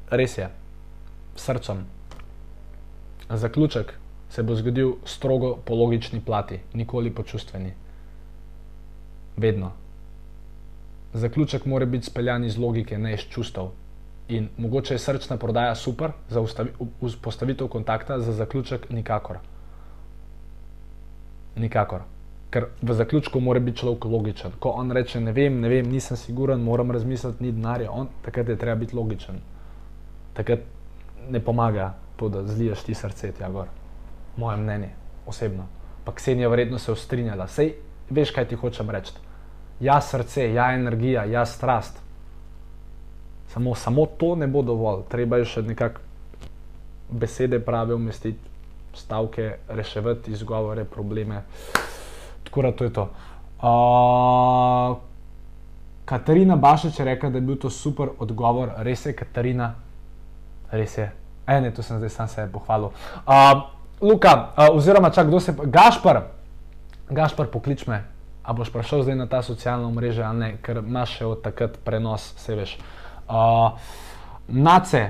Res 0.09 0.37
je, 0.37 0.49
srcem. 1.35 1.85
Zaključek 3.29 3.93
se 4.29 4.43
bo 4.43 4.55
zgodil 4.55 4.93
strogo 5.05 5.55
po 5.65 5.75
logični 5.75 6.21
plati, 6.21 6.59
nikoli 6.73 7.09
po 7.13 7.23
čustveni. 7.23 7.73
Vedno. 9.37 9.71
Zaključek 11.13 11.65
mora 11.65 11.85
biti 11.85 12.05
speljan 12.05 12.45
iz 12.45 12.57
logike, 12.57 12.97
ne 12.97 13.13
iz 13.13 13.25
čustev. 13.29 13.71
In 14.29 14.49
mogoče 14.57 14.93
je 14.93 14.99
srčna 14.99 15.37
prodaja 15.37 15.75
super 15.75 16.11
za 16.29 16.43
vzpostavitev 17.01 17.67
kontakta, 17.67 18.19
za 18.19 18.33
zaključek 18.33 18.89
nikakor. 18.89 19.37
Nikakor 21.55 22.01
ker 22.49 22.65
v 22.81 22.93
zaključku 22.93 23.39
mora 23.39 23.59
biti 23.59 23.77
človek 23.77 24.05
logičen. 24.05 24.51
Ko 24.59 24.69
on 24.69 24.91
reče, 24.91 25.21
ne 25.21 25.31
vem, 25.31 25.59
ne 25.61 25.69
vem, 25.69 25.89
nisem 25.91 26.17
siguren, 26.17 26.61
moram 26.65 26.91
razmisliti, 26.91 27.43
ni 27.43 27.51
denarja, 27.51 27.91
on 27.91 28.07
takrat 28.25 28.49
je 28.49 28.57
treba 28.57 28.75
biti 28.75 28.95
logičen. 28.95 29.41
Takrat 30.33 30.59
ne 31.29 31.39
pomaga 31.39 31.93
to, 32.17 32.29
da 32.29 32.43
zliješ 32.47 32.83
ti 32.83 32.93
srce 32.93 33.31
tja 33.31 33.49
gor. 33.49 33.67
Moje 34.37 34.57
mnenje, 34.57 34.89
osebno. 35.27 35.67
Pa 36.05 36.15
Ksenija 36.15 36.49
vredno 36.49 36.79
se 36.79 36.91
ustrinjala. 36.91 37.47
Sej 37.47 37.73
veš, 38.09 38.31
kaj 38.31 38.47
ti 38.47 38.55
hočem 38.55 38.89
reči. 38.89 39.13
Ja, 39.79 40.01
srce, 40.01 40.53
ja, 40.53 40.73
energija, 40.73 41.25
ja, 41.25 41.45
strast. 41.45 42.01
Samo, 43.53 43.75
samo 43.75 44.05
to 44.05 44.35
ne 44.35 44.47
bo 44.47 44.61
dovolj, 44.61 45.05
treba 45.09 45.37
je 45.37 45.45
še 45.45 45.61
nekako 45.65 46.01
besede 47.09 47.59
prave 47.59 47.95
umestiti, 47.95 48.49
stavke, 48.93 49.55
reševati 49.69 50.31
izgovore, 50.31 50.83
probleme. 50.85 51.41
Tako 52.49 52.61
da 52.61 52.71
to 52.71 52.83
je 52.83 52.93
to. 52.93 53.09
Uh, 53.61 54.97
Katarina 56.05 56.55
Bašič 56.55 56.99
je 56.99 57.05
rekla, 57.05 57.29
da 57.29 57.37
je 57.37 57.41
bil 57.41 57.55
to 57.55 57.69
super 57.69 58.09
odgovor, 58.19 58.71
res 58.77 59.05
je, 59.05 59.13
Katarina, 59.13 59.75
res 60.71 60.97
je. 60.97 61.11
E, 61.47 61.61
ne, 61.61 61.69
to 61.71 61.83
sem 61.85 61.97
zdaj 61.97 62.09
sam 62.09 62.27
sebe 62.27 62.49
pohvalil. 62.51 62.89
Uh, 63.27 63.61
Luka, 64.01 64.33
uh, 64.57 64.73
oziroma 64.73 65.09
čak, 65.09 65.27
kdo 65.27 65.39
se, 65.39 65.53
Gašpar, 65.53 66.23
Gašpar, 67.09 67.51
poklič 67.53 67.85
me, 67.85 68.01
a 68.43 68.53
boš 68.53 68.71
prišel 68.73 69.03
zdaj 69.03 69.15
na 69.15 69.27
ta 69.29 69.43
socialna 69.45 69.89
mreža 69.93 70.25
ali 70.25 70.39
ne, 70.39 70.49
ker 70.65 70.81
imaš 70.81 71.19
še 71.19 71.29
od 71.29 71.43
takrat 71.45 71.77
prenos, 71.85 72.33
se 72.41 72.57
veš. 72.57 72.77
Uh, 73.29 73.77
nace, 74.47 75.03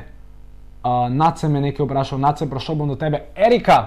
uh, 0.83 1.07
Nace 1.07 1.47
me 1.47 1.63
nekaj 1.63 1.85
vprašal, 1.85 2.19
Nace, 2.19 2.49
prišel 2.49 2.75
bom 2.75 2.91
do 2.91 2.99
tebe. 2.99 3.29
Erika, 3.35 3.79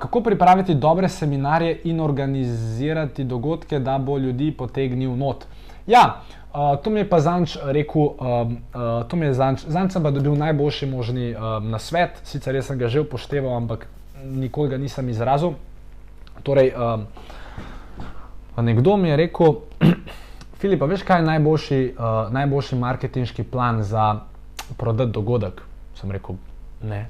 kako 0.00 0.20
pripraviti 0.20 0.74
dobre 0.74 1.08
seminarje 1.08 1.80
in 1.84 2.00
organizirati 2.00 3.24
dogodke, 3.24 3.78
da 3.78 3.98
bo 3.98 4.18
ljudi 4.18 4.52
potegnil 4.52 5.16
not. 5.16 5.44
Ja, 5.86 6.20
uh, 6.52 6.82
to 6.82 6.90
mi 6.90 7.00
je 7.00 7.08
pa 7.08 7.20
Zanč 7.20 7.56
rekel, 7.64 8.02
uh, 8.02 8.14
uh, 8.18 9.08
to 9.08 9.16
mi 9.16 9.26
je 9.26 9.34
Zanč, 9.34 9.64
Zanč 9.66 9.92
sem 9.92 10.02
pa 10.02 10.10
dobil 10.10 10.34
najboljši 10.36 10.86
možni 10.86 11.30
uh, 11.34 11.62
nasvet, 11.64 12.20
sicer 12.24 12.54
jaz 12.54 12.66
sem 12.66 12.78
ga 12.78 12.88
že 12.88 13.00
upošteval, 13.00 13.56
ampak 13.56 13.86
nikoli 14.24 14.68
ga 14.68 14.78
nisem 14.78 15.08
izrazil. 15.08 15.56
Torej, 16.42 16.72
uh, 16.76 17.00
nekdo 18.62 18.96
mi 18.96 19.08
je 19.08 19.16
rekel, 19.16 19.56
Filip, 20.60 20.82
veš 20.84 21.02
kaj 21.08 21.22
je 21.22 21.24
najboljši, 21.24 21.78
uh, 21.96 22.28
najboljši 22.32 22.76
marketinški 22.76 23.42
plan 23.48 23.82
za 23.82 24.26
prodati 24.76 25.12
dogodek? 25.12 25.62
Sem 25.96 26.12
rekel, 26.12 26.36
ne. 26.82 27.06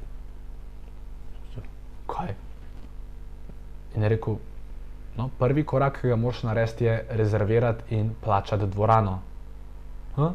Kaj? 2.06 2.34
In 3.96 4.02
je 4.02 4.08
rekel, 4.08 4.36
no, 5.16 5.30
prvi 5.38 5.64
korak, 5.64 6.00
ki 6.00 6.12
ga 6.12 6.16
moraš 6.16 6.42
narediti, 6.42 6.84
je 6.84 7.06
rezervirati 7.10 7.96
in 7.96 8.12
plačati 8.20 8.66
dvorano. 8.66 9.20
Huh? 10.16 10.32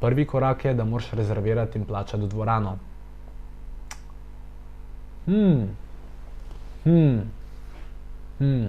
Prvi 0.00 0.26
korak 0.26 0.64
je, 0.64 0.74
da 0.74 0.84
moraš 0.84 1.10
rezervirati 1.12 1.78
in 1.78 1.84
plačati 1.84 2.28
dvorano. 2.28 2.78
Hmm. 5.26 5.68
Hmm. 6.84 7.20
Hmm. 8.38 8.68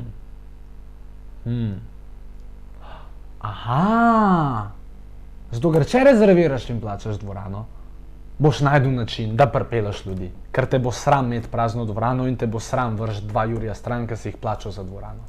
Hmm. 1.44 1.80
Aha. 3.42 4.72
Zato, 5.52 5.72
ker 5.72 5.86
če 5.88 6.04
rezerviraš 6.06 6.70
in 6.72 6.82
plačaš 6.82 7.18
dvorano, 7.20 7.66
boš 8.40 8.60
najdel 8.60 8.92
način, 8.92 9.36
da 9.36 9.48
prepelaš 9.48 10.06
ljudi. 10.06 10.32
Ker 10.52 10.66
te 10.66 10.80
bo 10.80 10.92
sram 10.92 11.26
imeti 11.26 11.48
prazno 11.52 11.86
dvorano 11.86 12.28
in 12.28 12.38
te 12.38 12.48
bo 12.48 12.60
sram 12.60 12.96
vršiti 12.96 13.28
dva 13.28 13.46
Jurija 13.46 13.76
stran, 13.76 14.08
ki 14.08 14.16
si 14.16 14.30
jih 14.30 14.38
plačal 14.38 14.72
za 14.72 14.84
dvorano. 14.84 15.24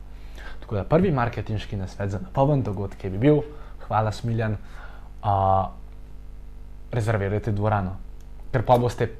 Tako 0.60 0.74
da 0.74 0.84
prvi 0.84 1.10
marketinški 1.10 1.76
nasvet 1.76 2.10
za 2.10 2.18
napoln 2.18 2.62
dogodek 2.62 3.04
je 3.04 3.10
bi 3.10 3.18
bil, 3.18 3.42
hvala 3.86 4.12
Smiljan, 4.12 4.52
uh, 4.52 5.28
rezervirajte 6.92 7.52
dvorano. 7.52 7.96
Ker 8.52 8.64
pa 8.64 8.78
boste, 8.78 9.10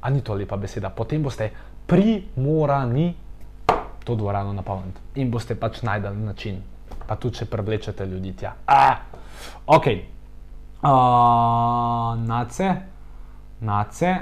a 0.00 0.10
ni 0.10 0.20
to 0.20 0.34
lepa 0.34 0.56
beseda, 0.56 0.90
potem 0.90 1.22
boste 1.22 1.50
primorani 1.86 3.14
to 4.04 4.14
dvorano 4.16 4.52
napolniti 4.52 5.20
in 5.20 5.30
boste 5.30 5.54
pač 5.54 5.82
najdel 5.82 6.16
način, 6.16 6.62
pa 7.06 7.16
tudi 7.16 7.40
če 7.40 7.46
prevlečete 7.46 8.06
ljudi 8.06 8.32
tja. 8.32 8.54
Ah! 8.66 8.96
Ok, 9.66 9.86
uh, 10.82 12.16
nace, 12.24 12.70
nace, 13.60 14.14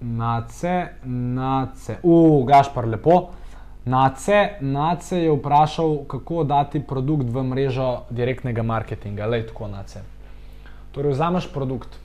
nace, 0.00 0.88
nace, 1.04 1.98
uf, 2.02 2.46
gašpar 2.46 2.88
lepo. 2.88 3.30
Nace, 3.84 4.58
nace 4.60 5.18
je 5.24 5.32
vprašal, 5.32 6.04
kako 6.08 6.44
dati 6.44 6.80
produkt 6.86 7.30
v 7.30 7.42
mrežo 7.42 8.04
direktnega 8.10 8.62
marketinga, 8.62 9.26
le 9.26 9.42
tako. 9.46 9.70
Torej, 10.92 11.12
vzameš 11.12 11.48
produkt. 11.52 11.98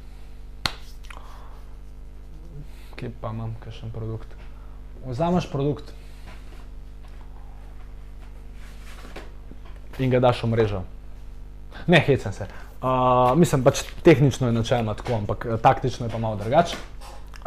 Kje 2.98 3.12
pa 3.22 3.30
imam, 3.30 3.54
kakšen 3.62 3.94
produkt? 3.94 4.34
Vzameš 5.06 5.52
produkt 5.52 5.94
in 10.00 10.10
ga 10.10 10.20
daš 10.20 10.44
v 10.44 10.48
mrežo. 10.54 10.82
Ne, 11.88 12.00
hecam 12.00 12.34
se. 12.34 12.48
Uh, 12.78 13.34
mislim, 13.40 13.64
pač 13.66 13.82
tehnično 14.06 14.48
je 14.48 14.54
načeloma 14.54 14.94
tako, 14.94 15.16
ampak 15.18 15.46
eh, 15.46 15.58
taktično 15.58 16.06
je 16.06 16.12
pa 16.12 16.18
malo 16.18 16.36
drugače. 16.36 16.78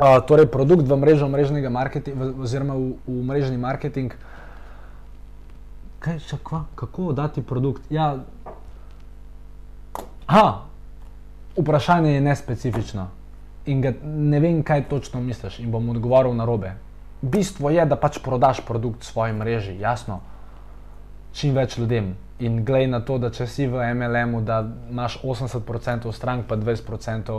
Uh, 0.00 0.18
torej, 0.26 0.48
produkt 0.50 0.88
v 0.88 0.96
mrežo 0.96 1.28
mrežnega 1.28 1.70
marketinga, 1.70 2.32
oziroma 2.42 2.74
v, 2.74 2.96
v 3.06 3.22
mrežni 3.28 3.58
marketing. 3.58 4.16
Kaj, 6.02 6.18
čakva, 6.26 6.64
kako 6.74 7.12
dati 7.12 7.44
produkt? 7.46 7.86
Ja, 7.90 8.16
aha, 10.26 10.64
vprašanje 11.56 12.14
je 12.14 12.20
nespecifično 12.20 13.06
in 13.66 13.80
ga, 13.84 13.92
ne 14.02 14.40
vem, 14.40 14.62
kaj 14.66 14.88
točno 14.88 15.20
misliš, 15.20 15.60
in 15.60 15.70
bom 15.70 15.88
odgovoril 15.92 16.34
na 16.34 16.44
robe. 16.44 16.72
Bistvo 17.22 17.70
je, 17.70 17.84
da 17.86 17.96
pač 18.00 18.18
prodaš 18.24 18.64
produkt 18.66 19.04
svoji 19.04 19.36
mreži, 19.36 19.76
jasno, 19.78 20.20
čim 21.36 21.54
več 21.54 21.76
ljudem. 21.78 22.14
In 22.40 22.64
glej 22.64 22.86
na 22.88 23.00
to, 23.04 23.18
da 23.20 23.28
če 23.28 23.46
si 23.46 23.66
v 23.68 23.84
MLM-u, 23.94 24.40
da 24.40 24.62
imaš 24.90 25.18
80% 25.22 26.12
strank, 26.12 26.46
pa 26.48 26.56
20% 26.56 27.36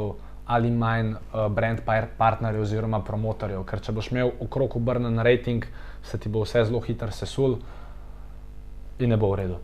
ali 0.51 0.71
manj 0.71 1.13
uh, 1.13 1.47
brand 1.49 1.79
partnerjev 2.17 2.61
oziroma 2.61 2.99
promotorjev. 3.05 3.63
Ker 3.65 3.81
če 3.81 3.93
boš 3.95 4.11
imel 4.11 4.33
okrog 4.43 4.75
obrnen 4.77 5.19
rating, 5.23 5.65
se 6.03 6.19
ti 6.19 6.29
bo 6.29 6.43
vse 6.43 6.65
zelo 6.67 6.81
hitro 6.85 7.11
sesul 7.11 7.57
in 8.99 9.09
ne 9.09 9.17
bo 9.17 9.31
v 9.31 9.39
redu. 9.41 9.57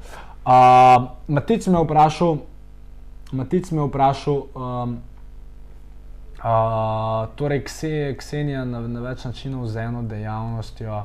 Uh, 0.47 1.09
Matic 1.27 1.67
me 1.67 1.77
je 1.77 1.83
vprašal, 1.83 2.37
Matic 3.31 3.71
me 3.71 3.81
je 3.81 3.87
vprašal, 3.89 4.39
um, 4.55 4.97
uh, 6.39 7.27
torej 7.35 7.65
Ksenija 7.67 8.63
na, 8.65 8.81
na 8.87 9.03
več 9.03 9.27
načinov 9.27 9.67
z 9.67 9.85
eno 9.89 10.05
dejavnostjo. 10.07 11.03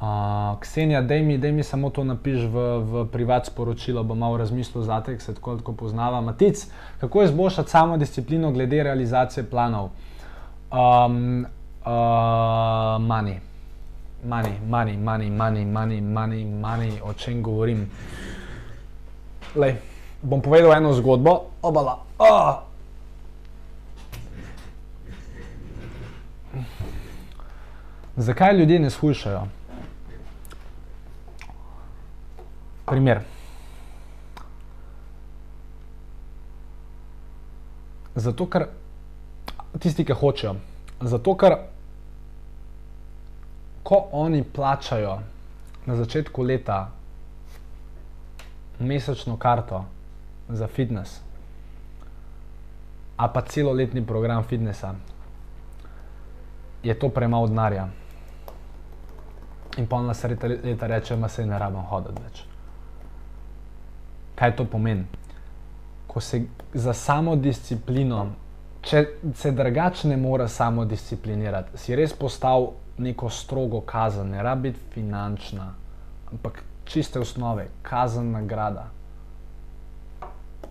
Uh, 0.00 0.60
Ksenija, 0.60 1.00
dej 1.02 1.22
mi, 1.22 1.38
mi 1.38 1.62
samo 1.62 1.90
to 1.90 2.04
napiš 2.04 2.42
v, 2.52 2.64
v 2.84 3.04
privat 3.12 3.46
sporočilo, 3.46 4.02
bom 4.04 4.18
malo 4.18 4.36
razmislil 4.36 4.84
za 4.84 5.00
te, 5.00 5.16
ki 5.16 5.24
se 5.24 5.34
tako 5.34 5.56
tako 5.56 5.72
poznava. 5.72 6.20
Matic, 6.20 6.66
kako 7.00 7.22
izboljšati 7.22 7.70
samo 7.70 7.96
disciplino 7.96 8.52
glede 8.52 8.82
realizacije 8.82 9.50
planov? 9.50 9.88
Mani. 13.00 13.40
Mani, 14.24 14.52
mani, 14.68 14.96
mani, 14.96 15.30
mani, 15.30 15.64
mani, 15.64 16.00
mani, 16.00 16.44
mani, 16.44 16.92
o 17.04 17.12
čem 17.12 17.42
govorim. 17.42 17.90
Lej, 19.56 19.76
bom 20.22 20.42
povedal 20.42 20.72
eno 20.72 20.92
zgodbo, 20.92 21.40
obala. 21.62 21.98
Oh. 22.18 22.54
Zakaj 28.16 28.56
ljudje 28.56 28.78
ne 28.78 28.90
shujšajo? 28.90 29.46
Primer. 32.96 33.18
Zato, 38.14 38.46
ker 38.48 38.64
tisti, 39.76 40.06
ki 40.08 40.16
hočejo, 40.16 40.54
zato, 41.04 41.34
ker 41.36 41.58
ko 43.84 43.98
oni 44.16 44.40
plačajo 44.40 45.18
na 45.84 45.98
začetku 46.00 46.48
leta 46.48 46.78
mesečno 48.80 49.36
karto 49.36 49.82
za 50.48 50.64
fitness, 50.64 51.20
a 53.20 53.28
pa 53.28 53.44
celoletni 53.44 54.06
program 54.06 54.48
fitnessa, 54.48 54.94
je 56.82 56.96
to 56.98 57.12
premalo 57.12 57.52
denarja. 57.52 57.90
In 59.76 59.84
pa 59.86 60.00
na 60.00 60.16
sredi 60.16 60.56
leta 60.64 60.86
reče, 60.86 61.20
da 61.20 61.28
se 61.28 61.44
ne 61.46 61.58
rabim 61.60 61.90
hoditi 61.92 62.22
več. 62.24 62.46
Kaj 64.36 64.56
to 64.56 64.64
pomeni? 64.64 65.04
Ko 66.06 66.20
se 66.20 66.42
za 66.74 66.92
samo 66.92 67.36
disciplino, 67.36 68.26
če 68.82 69.04
se 69.34 69.52
drugače 69.52 70.08
ne 70.08 70.16
more 70.16 70.48
samo 70.48 70.84
disciplinirati, 70.84 71.78
si 71.78 71.96
res 71.96 72.12
postal 72.12 72.70
neko 72.98 73.30
strogo 73.30 73.80
kazen, 73.80 74.30
ne 74.30 74.42
rabi 74.42 74.70
biti 74.70 74.80
finančna, 74.94 75.72
ampak 76.32 76.62
čiste 76.84 77.20
osnove, 77.20 77.66
kazen, 77.82 78.30
nagrada. 78.30 78.86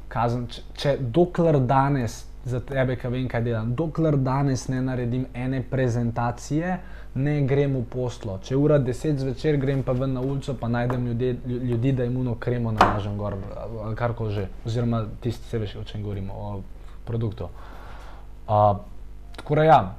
Kazen, 0.08 0.48
če, 0.48 0.64
če 0.80 0.96
dokler 1.00 1.60
danes 1.60 2.24
za 2.46 2.62
tebe, 2.62 2.96
ki 2.96 3.10
vem, 3.12 3.28
kaj 3.30 3.44
delam. 3.46 3.74
Dokler 3.76 4.18
danes 4.22 4.68
ne 4.70 4.82
naredim 4.86 5.26
ene 5.34 5.62
prezentacije, 5.70 6.78
ne 7.16 7.42
grem 7.48 7.76
v 7.80 7.84
poslo. 7.90 8.40
Če 8.44 8.58
ura 8.60 8.80
10 8.80 9.22
zvečer 9.24 9.58
grem 9.58 9.84
pa 9.84 9.96
ven 9.96 10.14
na 10.14 10.22
ulico, 10.22 10.54
pa 10.60 10.68
najdem 10.68 11.08
ljudi, 11.08 11.36
ljudi 11.48 11.92
da 11.92 12.04
jim 12.04 12.18
uno 12.18 12.36
kremo 12.36 12.72
namažem 12.72 13.18
gor 13.18 13.38
ali 13.84 13.96
kar 13.96 14.14
koli 14.14 14.34
že. 14.34 14.48
Oziroma 14.66 15.06
tisti, 15.22 15.48
se 15.48 15.60
veš, 15.60 15.76
o 15.76 15.84
čem 15.84 16.04
govorimo, 16.04 16.34
o 16.34 16.62
produktu. 17.06 17.50
Uh, 18.48 18.78
tako 19.36 19.56
da 19.56 19.64
ja, 19.64 19.96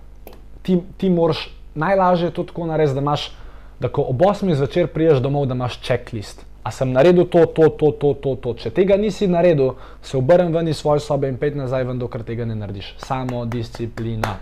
ti, 0.62 0.80
ti 0.96 1.10
moraš, 1.10 1.48
najlažje 1.74 2.28
je 2.28 2.34
to 2.34 2.44
tako 2.44 2.66
narediti, 2.66 2.94
da 2.94 3.00
imaš, 3.00 3.32
da 3.80 3.88
ko 3.88 4.02
ob 4.02 4.20
8 4.20 4.54
zvečer 4.54 4.86
priješ 4.86 5.18
domov, 5.18 5.46
da 5.46 5.54
imaš 5.54 5.80
checklist 5.80 6.44
a 6.66 6.70
sem 6.70 6.90
naredil 6.90 7.30
to, 7.30 7.46
to, 7.46 7.68
to, 7.78 7.92
to, 7.94 8.14
to, 8.18 8.34
to. 8.42 8.54
Če 8.58 8.70
tega 8.74 8.96
nisi 8.98 9.28
naredil, 9.30 9.76
se 10.02 10.16
obrnem 10.18 10.50
ven 10.50 10.66
iz 10.66 10.80
svoje 10.82 10.98
sobe 11.04 11.30
in 11.30 11.38
pet 11.38 11.54
nazaj, 11.54 11.86
ven, 11.86 12.00
dokler 12.02 12.24
tega 12.26 12.42
ne 12.42 12.56
narediš. 12.58 12.96
Samo 13.06 13.44
disciplina. 13.46 14.34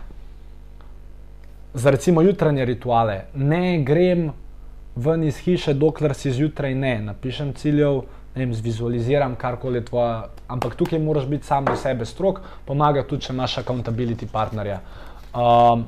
Za 1.75 1.91
recimo 1.91 2.23
jutranje 2.23 2.65
rituale. 2.65 3.25
Ne 3.35 3.83
grem 3.83 4.33
ven 4.97 5.25
iz 5.25 5.39
hiše, 5.43 5.75
dokler 5.75 6.15
si 6.15 6.33
zjutraj 6.33 6.75
ne. 6.75 7.01
Napišem 7.03 7.53
ciljev, 7.53 8.03
ne 8.35 8.45
vem, 8.45 8.55
zvizualiziram 8.55 9.35
karkoli 9.35 9.79
je 9.79 9.85
tvoja. 9.85 10.29
Ampak 10.49 10.75
tukaj 10.75 10.99
moraš 10.99 11.27
biti 11.27 11.47
sam 11.47 11.65
do 11.65 11.77
sebe 11.77 12.07
strok, 12.07 12.41
pomaga 12.67 13.03
tudi, 13.03 13.27
če 13.27 13.33
imaš 13.33 13.59
accountability 13.59 14.29
partnerja. 14.33 14.81
Um, 15.35 15.87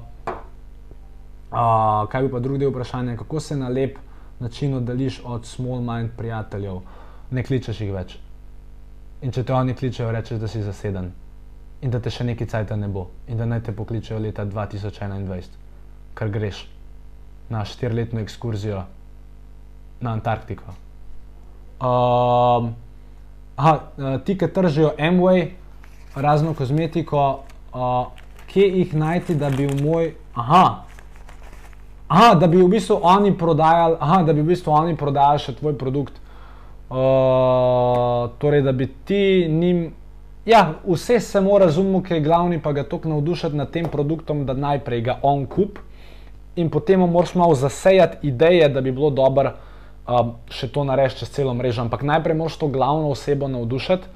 uh, 1.52 2.08
kaj 2.10 2.22
bi 2.22 2.30
pa 2.30 2.40
drugi 2.40 2.64
del 2.64 2.72
vprašanja, 2.74 3.16
kako 3.16 3.40
se 3.40 3.56
nalep 3.56 3.98
način 4.40 4.74
oddališ 4.74 5.20
od 5.24 5.46
small 5.46 5.80
mind 5.80 6.10
prijateljev, 6.16 6.80
ne 7.30 7.42
kličeš 7.42 7.80
jih 7.80 7.92
več. 7.94 8.16
In 9.22 9.32
če 9.32 9.44
te 9.44 9.54
oni 9.54 9.74
kličejo, 9.74 10.10
rečeš, 10.12 10.40
da 10.42 10.48
si 10.48 10.62
zaseden 10.62 11.12
in 11.80 11.90
da 11.90 12.00
te 12.00 12.10
še 12.10 12.24
nekaj 12.24 12.48
cajta 12.48 12.76
ne 12.76 12.88
bo 12.88 13.06
in 13.28 13.38
da 13.38 13.46
naj 13.46 13.62
te 13.68 13.72
pokličejo 13.76 14.18
leta 14.18 14.44
2021, 14.44 15.65
ker 16.16 16.32
greš 16.32 16.64
na 17.48 17.64
štirletno 17.64 18.20
ekskurzijo 18.20 18.82
na 20.00 20.12
Antarktiko. 20.12 20.74
Um, 21.80 22.72
aha, 23.56 23.78
ti, 24.24 24.38
ki 24.38 24.48
tržijo 24.52 24.94
Amway, 24.98 25.50
razno 26.16 26.54
kozmetiko, 26.54 27.44
uh, 27.72 28.06
kje 28.48 28.68
jih 28.78 28.94
najti, 28.94 29.34
da 29.34 29.50
bi 29.50 29.66
v 29.66 29.82
moj. 29.84 30.10
Aha. 30.34 30.64
Aha, 32.08 32.34
da 32.34 32.46
bi 32.46 32.62
v 32.62 32.68
bistvu 32.70 33.00
oni 33.02 33.34
prodajali, 33.38 33.96
aha, 34.00 34.22
da 34.22 34.32
bi 34.32 34.40
v 34.40 34.52
bistvu 34.52 34.72
oni 34.72 34.96
prodajali 34.96 35.44
še 35.44 35.56
tvoj 35.60 35.76
produkt. 35.78 36.20
Uh, 36.86 38.30
torej, 38.38 38.62
da 38.62 38.72
bi 38.72 38.88
ti 39.04 39.46
njim. 39.50 39.88
Ja, 40.46 40.78
vse 40.86 41.18
se 41.20 41.40
mora 41.42 41.66
razumeti, 41.66 42.08
ker 42.08 42.20
je 42.20 42.22
glavni 42.22 42.60
pa 42.62 42.72
ga 42.72 42.84
toliko 42.86 43.08
navdušiti 43.08 43.56
nad 43.58 43.70
tem 43.74 43.88
produktom, 43.90 44.44
da 44.46 44.54
najprej 44.54 45.02
ga 45.02 45.18
on 45.22 45.46
kup 45.50 45.80
in 46.56 46.70
potem 46.70 47.00
moraš 47.00 47.34
malo 47.34 47.54
zasejati 47.54 48.26
ideje, 48.26 48.68
da 48.68 48.80
bi 48.80 48.92
bilo 48.92 49.10
dobro 49.10 49.52
uh, 49.52 50.34
še 50.50 50.68
to 50.68 50.84
narediti 50.84 51.24
čez 51.24 51.30
celo 51.30 51.54
mrežo. 51.54 51.84
Ampak 51.84 52.02
najprej 52.02 52.36
moraš 52.36 52.56
to 52.56 52.68
glavno 52.68 53.10
osebo 53.10 53.48
navdušiti 53.48 54.08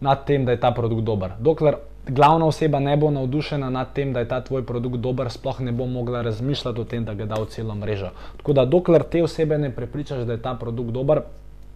nad 0.00 0.24
tem, 0.26 0.44
da 0.44 0.52
je 0.52 0.60
ta 0.60 0.70
produkt 0.74 1.02
dober. 1.02 1.36
Dokler 1.38 1.76
glavna 2.06 2.46
oseba 2.46 2.78
ne 2.80 2.96
bo 2.96 3.10
navdušena 3.10 3.70
nad 3.70 3.92
tem, 3.92 4.12
da 4.12 4.20
je 4.20 4.28
ta 4.28 4.40
tvoj 4.44 4.66
produkt 4.66 4.96
dober, 4.96 5.30
sploh 5.30 5.60
ne 5.60 5.72
bo 5.72 5.86
mogla 5.86 6.22
razmišljati 6.22 6.80
o 6.80 6.84
tem, 6.84 7.04
da 7.04 7.14
ga 7.14 7.26
da 7.26 7.40
v 7.40 7.46
celo 7.48 7.74
mrežo. 7.74 8.10
Tako 8.36 8.52
da 8.52 8.64
dokler 8.64 9.02
te 9.02 9.22
osebe 9.22 9.58
ne 9.58 9.70
prepričaš, 9.70 10.26
da 10.28 10.36
je 10.36 10.42
ta 10.42 10.54
produkt 10.54 10.92
dober, 10.92 11.22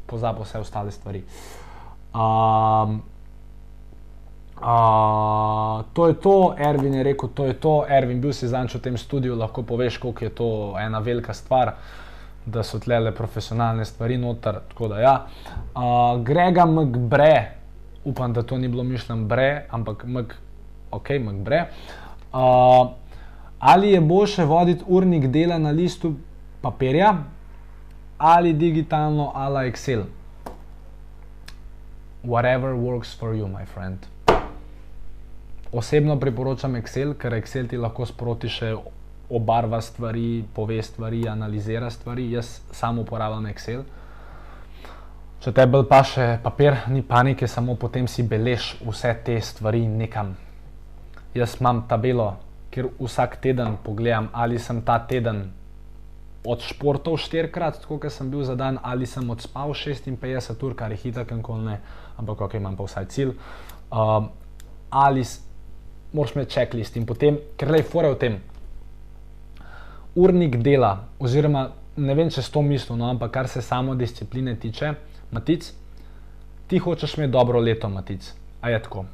pozabi 0.07 0.42
vse 0.42 0.59
ostale 0.59 0.92
stvari. 0.92 1.22
Um, 2.14 3.00
Uh, 4.58 5.84
to 5.92 6.08
je 6.08 6.14
to, 6.14 6.54
Ervin 6.58 6.94
je 6.94 7.02
rekel, 7.02 7.28
to 7.34 7.44
je 7.46 7.54
to. 7.54 7.86
Ervin, 7.88 8.20
bil 8.20 8.32
si 8.34 8.48
zadnjič 8.50 8.74
v 8.74 8.80
tem 8.82 8.96
studiu, 8.98 9.36
lahko 9.38 9.62
poveš, 9.62 10.00
koliko 10.02 10.24
je 10.24 10.30
to 10.34 10.48
ena 10.80 10.98
velika 10.98 11.34
stvar, 11.34 11.76
da 12.46 12.62
so 12.66 12.80
tle 12.82 12.98
le 12.98 13.12
profesionalne 13.14 13.84
stvari 13.86 14.18
noter. 14.18 14.58
Da, 14.78 14.98
ja. 14.98 15.14
uh, 15.78 16.18
Grega 16.26 16.66
McBre, 16.66 17.54
upam, 18.04 18.32
da 18.32 18.42
to 18.42 18.58
ni 18.58 18.68
bilo 18.68 18.82
mišljeno 18.82 19.30
bre, 19.30 19.66
ampak 19.70 20.04
Mc, 20.04 20.34
ok, 20.90 21.10
McBre. 21.22 21.68
Uh, 22.32 22.90
ali 23.58 23.92
je 23.92 24.00
boljše 24.00 24.44
voditi 24.44 24.84
urnik 24.86 25.26
dela 25.26 25.58
na 25.58 25.70
listu 25.70 26.14
papirja 26.60 27.14
ali 28.18 28.52
digitalno 28.52 29.32
ali 29.34 29.70
Excel? 29.70 30.02
Whatever 32.24 32.74
works 32.74 33.18
for 33.18 33.34
you, 33.34 33.46
my 33.46 33.64
friend. 33.64 33.98
Osebno 35.72 36.16
priporočam 36.20 36.76
Excel, 36.76 37.12
ker 37.20 37.35
Excel 37.37 37.68
ti 37.68 37.76
lahko 37.76 38.07
sproti 38.09 38.48
še 38.48 38.72
obarva 39.37 39.83
stvari, 39.85 40.40
pove 40.54 40.81
stvari, 40.83 41.26
analizira 41.28 41.90
stvari. 41.90 42.31
Jaz 42.33 42.61
samo 42.72 43.04
uporabljam 43.04 43.50
Excel. 43.50 43.83
Če 45.44 45.52
te 45.54 45.66
bolj 45.68 45.85
pa 45.90 46.00
še 46.02 46.24
papir, 46.42 46.81
ni 46.88 47.02
panike, 47.04 47.46
samo 47.46 47.76
potem 47.76 48.09
si 48.09 48.24
belež 48.24 48.72
vse 48.81 49.12
te 49.24 49.37
stvari 49.44 49.85
nekam. 49.87 50.33
Jaz 51.37 51.59
imam 51.61 51.85
tabelo, 51.90 52.33
kjer 52.72 52.88
vsak 52.98 53.37
teden 53.44 53.76
pogledam, 53.85 54.31
ali 54.33 54.59
sem 54.59 54.81
ta 54.83 54.96
teden 55.04 55.44
od 56.48 56.64
športov 56.64 57.18
štirikrat, 57.20 57.83
tako 57.83 57.98
kot 58.00 58.14
sem 58.14 58.31
bil 58.33 58.40
za 58.48 58.57
dan, 58.57 58.81
ali 58.83 59.07
sem 59.07 59.28
odspal 59.31 59.76
56 59.76 60.64
ur, 60.64 60.74
kar 60.74 60.96
je 60.96 61.02
hitro, 61.04 61.26
kako 61.28 61.59
ne, 61.61 61.76
ampak 62.16 62.40
ok, 62.48 62.57
imam 62.57 62.76
pa 62.78 62.88
vsaj 62.88 63.09
cilj. 63.12 63.37
Um, 63.92 64.31
ali 64.90 65.24
moraš 66.12 66.34
imeti 66.34 66.52
checklist 66.52 66.96
in 66.96 67.06
potem, 67.06 67.38
ker 67.56 67.70
le 67.70 67.82
fore 67.82 68.12
v 68.14 68.18
tem. 68.18 68.38
Urnik 70.18 70.56
dela, 70.64 70.94
oziroma 71.20 71.68
ne 71.98 72.14
vem, 72.14 72.30
če 72.30 72.42
s 72.42 72.52
to 72.54 72.62
mislim, 72.62 72.98
no, 73.00 73.10
ampak 73.12 73.32
kar 73.34 73.48
se 73.50 73.62
samo 73.62 73.94
discipline 73.98 74.54
tiče, 74.60 74.94
matic, 75.34 75.70
ti 76.68 76.78
hočeš 76.78 77.18
imeti 77.18 77.32
dobro 77.32 77.60
leto, 77.60 77.88
matic. 77.88 78.32
A 78.60 78.70
je 78.70 78.82
tako? 78.82 79.04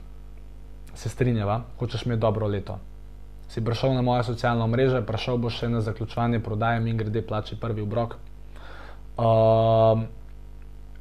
Se 0.95 1.09
strinjava, 1.09 1.63
hočeš 1.79 2.07
imeti 2.07 2.21
dobro 2.21 2.49
leto. 2.49 2.79
Si 3.49 3.65
prišel 3.65 3.95
na 3.95 4.03
moje 4.03 4.25
socialno 4.25 4.67
mrežo, 4.67 5.03
prišel 5.07 5.39
boš 5.39 5.61
še 5.63 5.69
na 5.71 5.81
zaključovanje 5.85 6.41
prodaje 6.43 6.81
in 6.83 6.97
grede 6.97 7.23
plači 7.23 7.59
prvi 7.61 7.83
obrok. 7.83 8.17
Uh, 9.17 10.03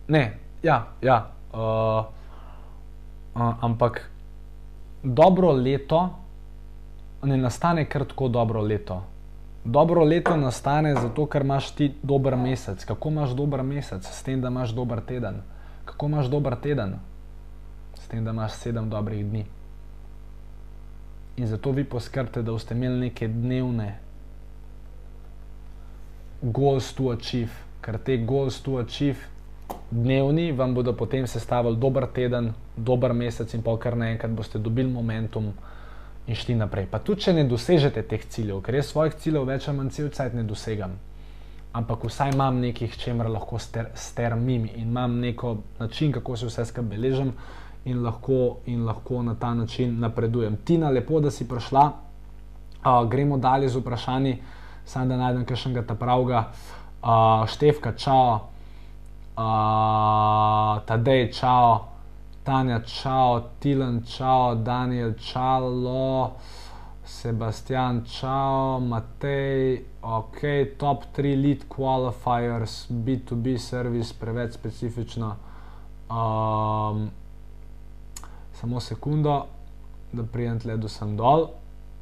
ne, 0.08 0.24
ja, 0.64 0.84
ja. 1.02 1.18
Uh, 1.54 2.06
uh, 3.34 3.54
ampak 3.62 4.04
dobro 5.04 5.52
leto 5.52 6.10
ne 7.24 7.38
nastane 7.38 7.86
kar 7.90 8.06
tako 8.06 8.28
dobro 8.28 8.62
leto. 8.62 9.04
Dobro 9.66 10.04
leto 10.04 10.36
nastane 10.38 10.96
zato, 10.96 11.26
ker 11.26 11.42
imaš 11.42 11.72
ti 11.72 11.94
dober 12.04 12.36
mesec. 12.36 12.86
Kako 12.86 13.10
imaš 13.10 13.30
dober 13.30 13.64
mesec? 13.64 14.04
S 14.04 14.24
tem, 14.24 14.42
da 14.42 14.48
imaš 14.48 14.70
dober 14.70 15.02
teden. 15.02 15.42
Kako 15.86 16.06
imaš 16.06 16.26
dober 16.26 16.56
teden? 16.56 16.96
S 17.96 18.08
tem, 18.08 18.26
da 18.26 18.32
imaš 18.32 18.52
sedem 18.52 18.90
dobrih 18.90 19.26
dni. 19.26 19.46
In 21.38 21.48
zato 21.48 21.72
vi 21.72 21.84
poskrbite, 21.84 22.42
da 22.42 22.52
boste 22.52 22.76
imeli 22.76 23.00
neke 23.00 23.28
dnevne 23.28 23.98
goals 26.42 26.94
to 26.94 27.10
achieve, 27.10 27.56
ker 27.82 27.98
te 27.98 28.18
goals 28.18 28.60
to 28.62 28.78
achieve 28.78 29.33
dnevni 29.94 30.52
vam 30.52 30.74
bodo 30.74 30.94
potem 30.94 31.28
sestavili 31.28 31.78
dober 31.78 32.08
teden, 32.08 32.54
dober 32.78 33.14
mesec 33.14 33.54
in 33.54 33.62
pol 33.62 33.78
kar 33.78 33.96
naenkrat 33.98 34.32
boste 34.32 34.60
dobili 34.60 34.90
momentum 34.90 35.52
in 36.28 36.36
šli 36.36 36.56
naprej. 36.56 36.88
Pa 36.92 37.00
tudi, 37.00 37.22
če 37.28 37.34
ne 37.38 37.44
dosežete 37.48 38.02
teh 38.08 38.22
ciljev, 38.26 38.62
ker 38.66 38.80
jaz 38.80 38.90
svojih 38.90 39.18
ciljev 39.22 39.46
več 39.48 39.68
ali 39.68 39.78
manj 39.78 39.92
cel 39.94 40.10
cajt 40.10 40.38
ne 40.38 40.46
dosegam, 40.48 40.96
ampak 41.74 42.06
vsaj 42.08 42.34
imam 42.34 42.62
nekih, 42.64 42.96
čemer 42.98 43.30
lahko 43.30 43.60
ster, 43.60 43.92
strmim 43.96 44.66
in 44.72 44.88
imam 44.88 45.20
neko 45.20 45.58
način, 45.80 46.12
kako 46.16 46.38
se 46.38 46.50
vse 46.50 46.66
skupaj 46.66 46.90
beležim 46.90 47.34
in 47.86 48.02
lahko, 48.04 48.64
in 48.66 48.86
lahko 48.88 49.22
na 49.22 49.36
ta 49.36 49.54
način 49.54 50.00
napredujem. 50.00 50.58
Tina, 50.66 50.90
lepo, 50.90 51.20
da 51.20 51.32
si 51.32 51.48
prišla. 51.48 51.92
Uh, 52.84 53.06
gremo 53.10 53.38
dalje 53.38 53.70
z 53.70 53.80
vprašanji, 53.80 54.38
samo 54.86 55.06
da 55.12 55.18
najdem 55.18 55.46
kakšnega 55.46 55.86
ta 55.88 55.96
pravga. 55.96 56.48
Uh, 57.04 57.44
Števka, 57.48 57.94
čau 58.00 58.36
uh, 58.36 58.53
Tadej, 60.86 61.32
čau, 61.34 61.90
Tanja, 62.44 62.80
čau, 62.86 63.50
Tilan, 63.60 64.04
čau, 64.06 64.56
Daniel, 64.56 65.14
čalo, 65.18 66.38
Sebastian, 67.02 68.06
čau, 68.06 68.78
Matej, 68.78 69.82
ok, 70.06 70.78
top 70.78 71.10
3 71.18 71.34
lead 71.34 71.66
qualifiers, 71.66 72.86
B2B 72.92 73.58
service, 73.58 74.14
preveč 74.14 74.54
specifično. 74.54 75.36
Um, 76.14 77.10
samo 78.54 78.80
sekundo, 78.80 79.48
da 80.14 80.24
prijem 80.24 80.60
tle, 80.60 80.78
da 80.78 80.88
sem 80.88 81.18
dol. 81.18 81.50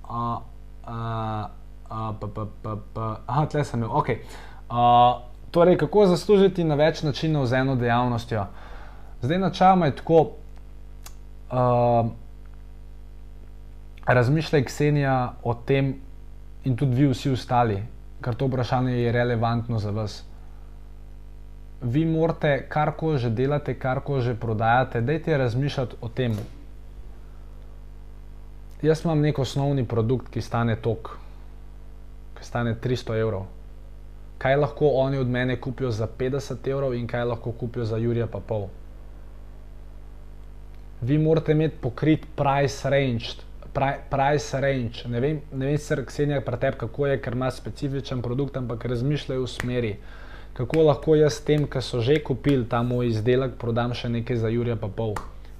Uh, 0.03 0.43
uh, 0.83 1.47
uh, 1.87 2.11
pa, 2.19 2.27
pa, 2.27 2.45
pa, 2.61 2.75
pa. 2.93 3.05
Aha, 3.27 3.47
tle 3.47 3.63
sem 3.63 3.79
imel, 3.79 3.93
ok. 3.95 4.09
Uh, 4.67 5.30
Torej, 5.51 5.77
kako 5.77 6.05
zaslužiti 6.07 6.63
na 6.63 6.77
več 6.79 7.01
načinov 7.03 7.45
z 7.51 7.59
eno 7.59 7.75
dejavnostjo? 7.75 8.45
Zdaj, 9.21 9.39
načeloma 9.39 9.89
je 9.89 9.95
tako, 9.99 10.21
uh, 11.51 12.07
razmišljaj, 14.07 14.63
Ksenija, 14.63 15.33
o 15.43 15.53
tem, 15.53 15.93
in 16.63 16.79
tudi 16.79 16.95
vi, 17.01 17.09
vsi 17.11 17.33
ostali, 17.35 17.81
ker 18.23 18.35
to 18.39 18.47
vprašanje 18.47 18.95
je 18.95 19.11
relevantno 19.11 19.79
za 19.79 19.91
vas. 19.91 20.21
Vi 21.81 22.05
morate, 22.05 22.55
kar 22.69 22.95
ko 22.95 23.17
že 23.17 23.29
delate, 23.29 23.75
kar 23.75 23.99
ko 24.07 24.21
že 24.21 24.35
prodajate, 24.39 25.01
dajte 25.01 25.37
razmišljati 25.37 25.95
o 26.01 26.09
tem. 26.09 26.37
Jaz 28.81 29.03
imam 29.03 29.19
nek 29.21 29.39
osnovni 29.39 29.83
produkt, 29.85 30.31
ki 30.31 30.41
stane 30.41 30.75
tok, 30.75 31.17
ki 32.37 32.45
stane 32.45 32.77
300 32.79 33.19
evrov 33.19 33.49
kaj 34.41 34.55
lahko 34.57 34.89
oni 34.97 35.17
od 35.21 35.29
mene 35.29 35.59
kupijo 35.61 35.91
za 35.91 36.07
50 36.19 36.67
evrov 36.67 36.95
in 36.97 37.07
kaj 37.07 37.25
lahko 37.29 37.51
kupijo 37.51 37.85
za 37.85 37.97
Jurija 37.97 38.27
pa 38.27 38.39
pol. 38.39 38.67
Vi 41.01 41.17
morate 41.17 41.51
imeti 41.51 41.77
pokrit 41.81 42.25
price 42.35 42.89
range. 42.89 43.25
Price 44.09 44.61
range. 44.61 45.05
Ne 45.09 45.19
vem, 45.19 45.41
ne 45.53 45.65
vem 45.65 45.77
sr, 45.77 46.01
Ksenija, 46.05 46.41
pretep, 46.41 46.75
kako 46.77 47.07
je, 47.07 47.19
ker 47.21 47.33
ima 47.37 47.51
specifičen 47.51 48.21
produkt, 48.21 48.57
ampak 48.57 48.85
razmišljajo 48.85 49.43
v 49.43 49.47
smeri, 49.47 49.91
kako 50.53 50.83
lahko 50.89 51.15
jaz 51.15 51.37
tem, 51.45 51.67
ki 51.69 51.81
so 51.81 52.01
že 52.01 52.17
kupili 52.23 52.65
ta 52.69 52.81
moj 52.83 53.07
izdelek, 53.13 53.55
prodam 53.61 53.93
še 53.93 54.09
nekaj 54.09 54.41
za 54.41 54.49
Jurija 54.49 54.75
pa 54.75 54.89
pol, 54.89 55.15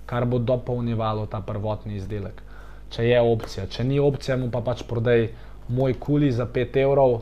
kar 0.06 0.26
bo 0.26 0.40
dopolnjevalo 0.40 1.26
ta 1.30 1.42
prvotni 1.42 1.96
izdelek. 2.02 2.42
Če 2.92 3.06
je 3.08 3.22
opcija, 3.22 3.66
če 3.70 3.86
ni 3.88 4.00
opcija, 4.00 4.38
mu 4.38 4.50
pa 4.52 4.62
pač 4.66 4.84
prodaj 4.90 5.30
moj 5.70 5.96
kuli 6.02 6.32
za 6.34 6.46
5 6.46 6.82
evrov, 6.82 7.22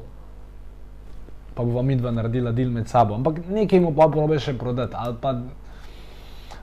pa 1.59 1.65
bo 1.67 1.81
mi 1.83 1.95
dva 1.95 2.11
naredila 2.11 2.51
del 2.55 2.69
med 2.71 2.87
sabo. 2.87 3.15
Ampak 3.19 3.41
nekaj 3.51 3.81
mu 3.83 3.91
pa 3.91 4.05
probe 4.07 4.37
še 4.39 4.53
prodati 4.55 4.95
ali 4.95 5.17
pa 5.19 5.33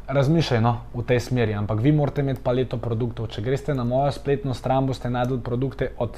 razmišljaj 0.08 0.60
no, 0.64 0.72
v 0.94 1.04
tej 1.04 1.20
smeri. 1.20 1.52
Ampak 1.52 1.82
vi 1.84 1.92
morate 1.92 2.24
imeti 2.24 2.40
paleto 2.40 2.78
produktov. 2.80 3.28
Če 3.28 3.44
greste 3.44 3.74
na 3.76 3.84
mojo 3.84 4.08
spletno 4.16 4.56
stran, 4.56 4.88
boste 4.88 5.10
najdel 5.12 5.42
produkte 5.44 5.90
od 6.00 6.16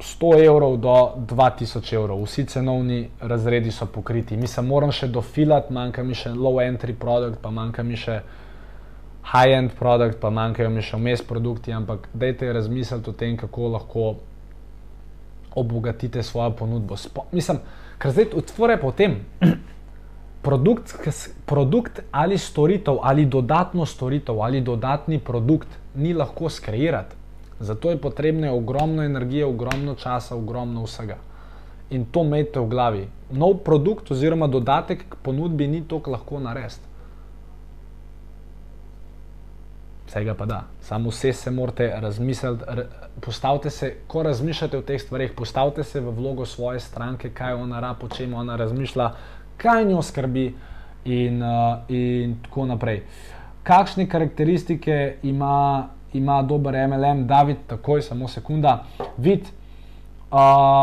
100 0.00 0.32
evrov 0.46 0.78
do 0.80 0.96
2000 1.28 1.92
evrov. 2.00 2.24
Vsi 2.24 2.46
cenovni 2.48 3.02
razredi 3.20 3.68
so 3.68 3.84
pokriti. 3.84 4.40
Mi 4.40 4.48
se 4.48 4.64
moram 4.64 4.96
še 4.96 5.12
dofilati, 5.12 5.76
manjka 5.76 6.06
mi 6.08 6.16
še 6.16 6.32
low 6.32 6.56
entry 6.64 6.96
produkt, 6.96 7.42
pa 7.44 7.52
manjka 7.52 7.84
mi 7.84 8.00
še 8.00 8.22
high-end 9.22 9.72
produkt, 9.78 10.20
pa 10.20 10.30
manjkajo 10.30 10.70
mi 10.70 10.82
še 10.82 10.98
vmes 10.98 11.22
produkti, 11.26 11.72
ampak 11.72 12.08
dajte 12.14 12.52
razmisliti 12.52 13.10
o 13.10 13.16
tem, 13.16 13.36
kako 13.36 13.68
lahko 13.76 14.06
obogatite 15.54 16.22
svojo 16.22 16.50
ponudbo. 16.56 16.96
Spo, 16.96 17.26
mislim, 17.32 17.60
ker 17.98 18.12
zdaj 18.12 18.32
otvore 18.42 18.78
potem. 18.80 19.20
Produkt, 20.42 20.96
produkt 21.46 22.00
ali 22.10 22.34
storitev, 22.38 22.96
ali 23.06 23.28
dodatno 23.30 23.84
storitev, 23.86 24.40
ali 24.42 24.60
dodatni 24.60 25.20
produkt 25.22 25.68
ni 25.94 26.10
lahko 26.18 26.50
skreirati. 26.50 27.14
Zato 27.62 27.90
je 27.90 28.00
potrebno 28.02 28.50
ogromno 28.56 29.04
energije, 29.06 29.46
ogromno 29.46 29.94
časa, 29.94 30.34
ogromno 30.34 30.82
vsega. 30.82 31.20
In 31.94 32.08
to 32.10 32.24
imejte 32.26 32.58
v 32.58 32.66
glavi. 32.66 33.04
Nov 33.30 33.60
produkt 33.62 34.10
oziroma 34.10 34.48
dodatek 34.50 35.04
k 35.08 35.20
ponudbi 35.22 35.68
ni 35.68 35.84
tako 35.86 36.10
lahko 36.10 36.40
narediti. 36.42 36.91
Vsega 40.12 40.34
pa 40.34 40.44
da, 40.44 40.62
samo 40.80 41.08
vse 41.08 41.32
se 41.32 41.50
morate 41.50 41.86
razmisliti, 42.00 42.64
postavite 43.20 43.70
se, 43.70 43.94
ko 44.06 44.22
razmišljate 44.22 44.78
o 44.78 44.82
teh 44.82 45.00
stvarih, 45.00 45.30
postavite 45.36 45.84
se 45.84 46.00
v 46.00 46.12
vlogo 46.12 46.44
svoje 46.46 46.80
stranke, 46.80 47.30
kaj 47.30 47.54
ona 47.54 47.80
rab, 47.80 48.04
o 48.04 48.08
čem 48.08 48.34
ona 48.34 48.56
razmišlja, 48.56 49.06
kaj 49.56 49.84
njo 49.84 50.02
skrbi 50.02 50.44
in, 51.04 51.42
uh, 51.42 51.78
in 51.88 52.36
tako 52.44 52.66
naprej. 52.66 53.00
Kakšne 53.62 54.08
karakteristike 54.08 55.16
ima, 55.22 55.88
ima 56.12 56.42
dober 56.42 56.76
MLM, 56.88 57.26
David, 57.26 57.64
takoj, 57.66 58.02
samo 58.02 58.28
sekunda, 58.28 58.84
vid. 59.16 59.48
Uh, 59.48 60.38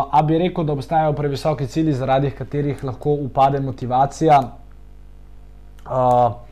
a 0.09 0.25
bi 0.25 0.41
rekel, 0.41 0.65
da 0.65 0.73
obstajajo 0.73 1.13
previsoki 1.13 1.67
cilji, 1.67 1.93
zaradi 1.93 2.31
katerih 2.31 2.83
lahko 2.83 3.13
upade 3.13 3.59
motivacija. 3.59 4.41
Uh, 5.85 6.48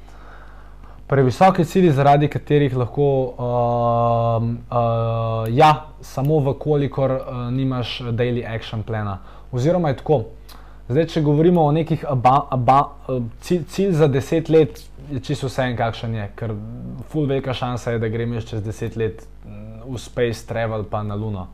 previsoki 1.08 1.66
cilji, 1.66 1.92
zaradi 1.92 2.28
katerih 2.28 2.76
lahko, 2.78 3.10
uh, 3.24 4.44
uh, 4.44 5.48
ja, 5.50 5.72
samo 6.02 6.40
v 6.40 6.54
kolikor 6.60 7.12
uh, 7.12 7.38
nimaš 7.52 8.00
daily 8.12 8.44
action 8.56 8.84
plana. 8.84 9.20
Oziroma 9.52 9.94
tako. 9.94 10.24
Zdaj, 10.88 11.08
če 11.12 11.22
govorimo 11.22 11.66
o 11.68 11.72
nekih 11.76 12.06
aba, 12.08 12.38
aba, 12.52 12.78
cilj, 13.44 13.64
cilj 13.72 13.96
za 14.00 14.08
deset 14.08 14.50
let, 14.50 14.80
je 15.12 15.20
čisto 15.20 15.48
vse 15.48 15.66
en, 15.68 15.76
kakšen 15.80 16.16
je, 16.16 16.28
ker 16.36 16.54
full 17.12 17.28
velika 17.28 17.54
šansa 17.56 17.96
je, 17.96 18.00
da 18.00 18.08
gremo 18.12 18.40
čez 18.42 18.64
deset 18.64 18.96
let 18.96 19.24
v 19.88 20.00
space 20.00 20.48
travel 20.48 20.84
pa 20.88 21.04
na 21.04 21.16
Luno. 21.16 21.48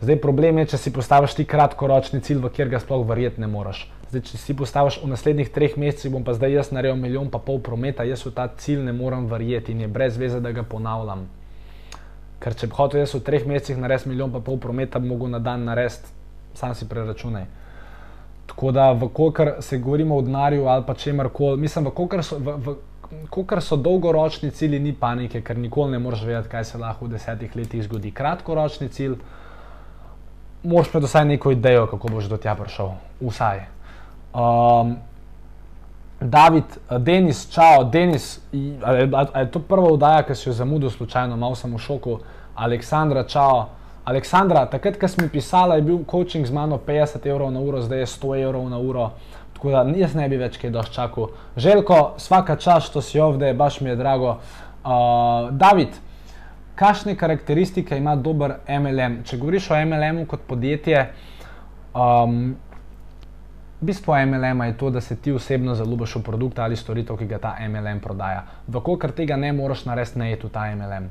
Zdaj, 0.00 0.20
problem 0.20 0.58
je, 0.60 0.66
če 0.72 0.80
si 0.80 0.92
postaviš 0.92 1.36
ti 1.38 1.44
kratkoročni 1.48 2.20
cilj, 2.20 2.42
v 2.44 2.52
kjer 2.52 2.72
ga 2.72 2.80
sploh 2.80 3.04
verjeti 3.08 3.40
ne 3.40 3.48
moreš. 3.48 3.86
Zdaj, 4.10 4.22
če 4.22 4.38
si 4.38 4.54
postaviš 4.54 5.00
v 5.02 5.10
naslednjih 5.10 5.48
treh 5.50 5.74
mesecih, 5.74 6.12
bom 6.14 6.22
pa 6.22 6.36
zdaj 6.36 6.52
jaz 6.54 6.68
naredil 6.70 6.98
milijon 7.00 7.30
pa 7.30 7.40
pol 7.42 7.58
prometa, 7.58 8.06
jaz 8.06 8.22
v 8.22 8.30
ta 8.36 8.46
cilj 8.46 8.84
ne 8.86 8.94
morem 8.94 9.26
verjeti 9.26 9.74
in 9.74 9.82
je 9.82 9.88
brez 9.90 10.18
veze, 10.20 10.38
da 10.40 10.52
ga 10.54 10.62
ponavljam. 10.62 11.24
Ker 12.38 12.54
če 12.54 12.68
bi 12.70 12.78
hotel 12.78 13.02
jaz 13.02 13.16
v 13.16 13.24
treh 13.26 13.46
mesecih 13.50 13.80
narediti 13.82 14.12
milijon 14.12 14.30
pa 14.30 14.40
pol 14.46 14.60
prometa, 14.62 15.02
bi 15.02 15.10
mogel 15.10 15.34
na 15.34 15.42
dan 15.42 15.66
narediti, 15.66 16.14
sam 16.54 16.74
si 16.78 16.86
preračunaj. 16.86 17.48
Tako 18.46 18.70
da, 18.70 18.86
kolikor 19.12 19.56
se 19.60 19.78
govorimo 19.82 20.16
o 20.16 20.22
denarju 20.22 20.68
ali 20.70 20.86
pa 20.86 20.94
čemer 20.94 21.28
koli, 21.34 21.58
mislim, 21.66 21.90
kolikor 21.90 22.22
so, 22.22 22.38
v, 22.38 22.54
v, 22.62 22.76
kolikor 23.30 23.62
so 23.62 23.76
dolgoročni 23.76 24.50
cilji, 24.54 24.78
ni 24.78 24.94
panike, 24.94 25.42
ker 25.42 25.58
nikoli 25.58 25.96
ne 25.96 25.98
moreš 25.98 26.22
vedeti, 26.22 26.54
kaj 26.54 26.64
se 26.64 26.78
lahko 26.78 27.10
v 27.10 27.16
desetih 27.18 27.56
letih 27.56 27.82
zgodi. 27.82 28.14
Kratkoročni 28.14 28.88
cilj, 28.88 29.18
moraš 30.62 30.94
vsaj 30.94 31.24
neko 31.24 31.50
idejo, 31.50 31.88
kako 31.90 32.08
boš 32.08 32.30
do 32.30 32.38
tja 32.38 32.54
prišel. 32.54 32.94
Vsaj. 33.20 33.75
Um, 34.36 34.96
David, 36.20 36.64
Denis, 36.98 37.48
čau, 37.52 37.84
Denis, 37.84 38.40
ali, 38.82 39.08
ali, 39.12 39.28
je 39.34 39.50
to 39.50 39.60
prva 39.60 39.92
vdaja, 39.92 40.22
ki 40.28 40.34
si 40.34 40.48
jo 40.48 40.52
zamudil, 40.52 40.90
slučajno, 40.90 41.36
malo 41.36 41.54
sem 41.56 41.72
v 41.72 41.80
šoku. 41.80 42.18
Aleksandra, 42.56 43.24
čau. 43.28 43.66
Aleksandra, 44.04 44.66
takrat, 44.70 44.96
ko 45.00 45.08
si 45.08 45.20
mi 45.20 45.28
pisala, 45.28 45.76
je 45.76 45.82
bil 45.82 46.04
coaching 46.08 46.46
z 46.46 46.52
mano 46.52 46.78
50 46.78 47.26
evrov 47.26 47.50
na 47.52 47.60
uro, 47.60 47.82
zdaj 47.82 48.04
je 48.04 48.06
100 48.06 48.36
evrov 48.44 48.68
na 48.70 48.78
uro. 48.78 49.10
Tako 49.56 49.70
da 49.72 49.82
jaz 49.96 50.14
ne 50.14 50.28
bi 50.28 50.36
več 50.40 50.56
kaj 50.60 50.70
dož 50.70 50.90
čakal. 50.92 51.30
Željko, 51.56 52.14
svaka 52.20 52.56
čas, 52.56 52.90
to 52.92 53.02
si 53.02 53.20
ovde, 53.20 53.52
baš 53.54 53.80
mi 53.80 53.90
je 53.90 53.96
drago. 53.96 54.36
Uh, 54.84 55.50
David, 55.50 55.96
kakšne 56.76 57.16
karakteristike 57.16 57.96
ima 57.96 58.16
dober 58.16 58.60
MLM? 58.68 59.22
Če 59.24 59.40
govoriš 59.40 59.70
o 59.70 59.80
MLM-u 59.80 60.26
kot 60.28 60.44
podjetje, 60.48 61.08
um, 61.92 62.54
Bistvo 63.80 64.14
MLM 64.26 64.62
je 64.62 64.76
to, 64.76 64.90
da 64.90 65.00
se 65.00 65.16
ti 65.16 65.32
osebno 65.32 65.74
zaljubiš 65.74 66.16
v 66.16 66.22
produkt 66.22 66.58
ali 66.58 66.76
storitev, 66.76 67.16
ki 67.16 67.26
ga 67.26 67.38
ta 67.38 67.56
MLM 67.68 68.00
prodaja. 68.00 68.44
Vkolikor 68.68 69.12
tega 69.12 69.36
ne 69.36 69.52
moreš 69.52 69.84
narediti, 69.84 70.18
ne 70.18 70.30
je 70.30 70.38
tu 70.38 70.48
ta 70.48 70.64
MLM. 70.74 71.10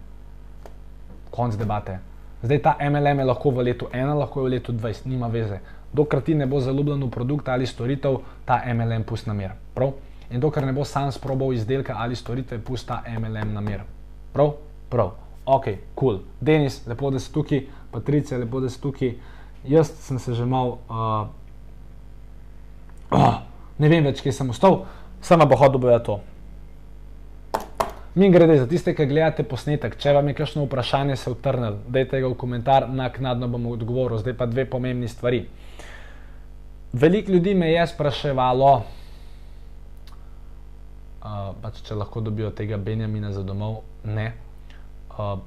Konc 1.32 1.56
debate. 1.56 2.00
Zdaj 2.42 2.62
ta 2.62 2.76
MLM 2.82 3.20
je 3.20 3.26
lahko 3.26 3.52
v 3.52 3.68
letu 3.70 3.88
1, 3.94 4.18
lahko 4.18 4.42
je 4.42 4.46
v 4.46 4.54
letu 4.56 4.74
20, 4.74 5.06
nima 5.06 5.28
veze. 5.28 5.60
Dokler 5.94 6.22
ti 6.22 6.36
ne 6.36 6.46
bo 6.46 6.60
zaljubljen 6.60 7.04
v 7.04 7.12
produkt 7.12 7.50
ali 7.50 7.68
storitev, 7.68 8.18
ta 8.46 8.64
MLM 8.74 9.04
pusti 9.04 9.30
na 9.30 9.34
mir. 9.34 9.54
Prav? 9.74 9.94
In 10.32 10.42
dokler 10.42 10.66
ne 10.66 10.74
bo 10.74 10.86
sam 10.86 11.12
sprobal 11.12 11.54
izdelka 11.54 11.94
ali 11.98 12.16
storitve, 12.16 12.60
pusti 12.60 12.88
ta 12.88 13.04
MLM 13.20 13.54
na 13.54 13.62
mir. 13.62 13.86
Prav? 14.34 14.56
Prav. 14.90 15.14
Ok, 15.46 15.68
cool. 15.96 16.20
Denis, 16.42 16.82
lepo, 16.88 17.12
da 17.12 17.20
si 17.20 17.34
tukaj, 17.34 17.68
Patricija, 17.92 18.40
lepo, 18.42 18.60
da 18.60 18.70
si 18.70 18.82
tukaj. 18.82 19.14
Jaz 19.70 19.94
sem 20.02 20.20
se 20.20 20.34
že 20.34 20.46
mal. 20.46 20.78
Uh, 20.90 21.45
oh, 23.12 23.36
ne 23.78 23.90
vem 23.92 24.06
več, 24.06 24.22
kje 24.24 24.32
sem 24.34 24.50
ostal, 24.50 24.86
samo 25.22 25.46
bo 25.50 25.60
hodil 25.60 25.82
boja 25.82 26.00
to. 26.00 26.22
Mi 28.16 28.30
grede 28.32 28.58
za 28.58 28.68
tiste, 28.68 28.94
ki 28.96 29.06
gledate 29.10 29.44
posnetek, 29.44 29.98
če 30.00 30.14
vam 30.16 30.28
je 30.32 30.34
kakšno 30.38 30.64
vprašanje 30.64 31.16
se 31.20 31.32
utrnil, 31.34 31.82
dajte 31.92 32.22
ga 32.24 32.30
v 32.32 32.38
komentar, 32.40 32.88
naknadno 32.88 33.50
bom 33.52 33.66
odgovoril. 33.74 34.22
Zdaj 34.22 34.38
pa 34.40 34.48
dve 34.48 34.64
pomembni 34.72 35.08
stvari. 35.12 35.42
Veliko 36.96 37.32
ljudi 37.36 37.54
me 37.60 37.74
je 37.74 37.88
spraševalo, 37.92 38.72
uh, 41.20 41.52
pač 41.60 41.82
če 41.84 41.98
lahko 42.00 42.24
dobijo 42.24 42.54
tega 42.56 42.80
Benjamina 42.80 43.34
za 43.36 43.44
domov, 43.44 43.82
ne. 44.08 44.32
Uh, 45.12 45.44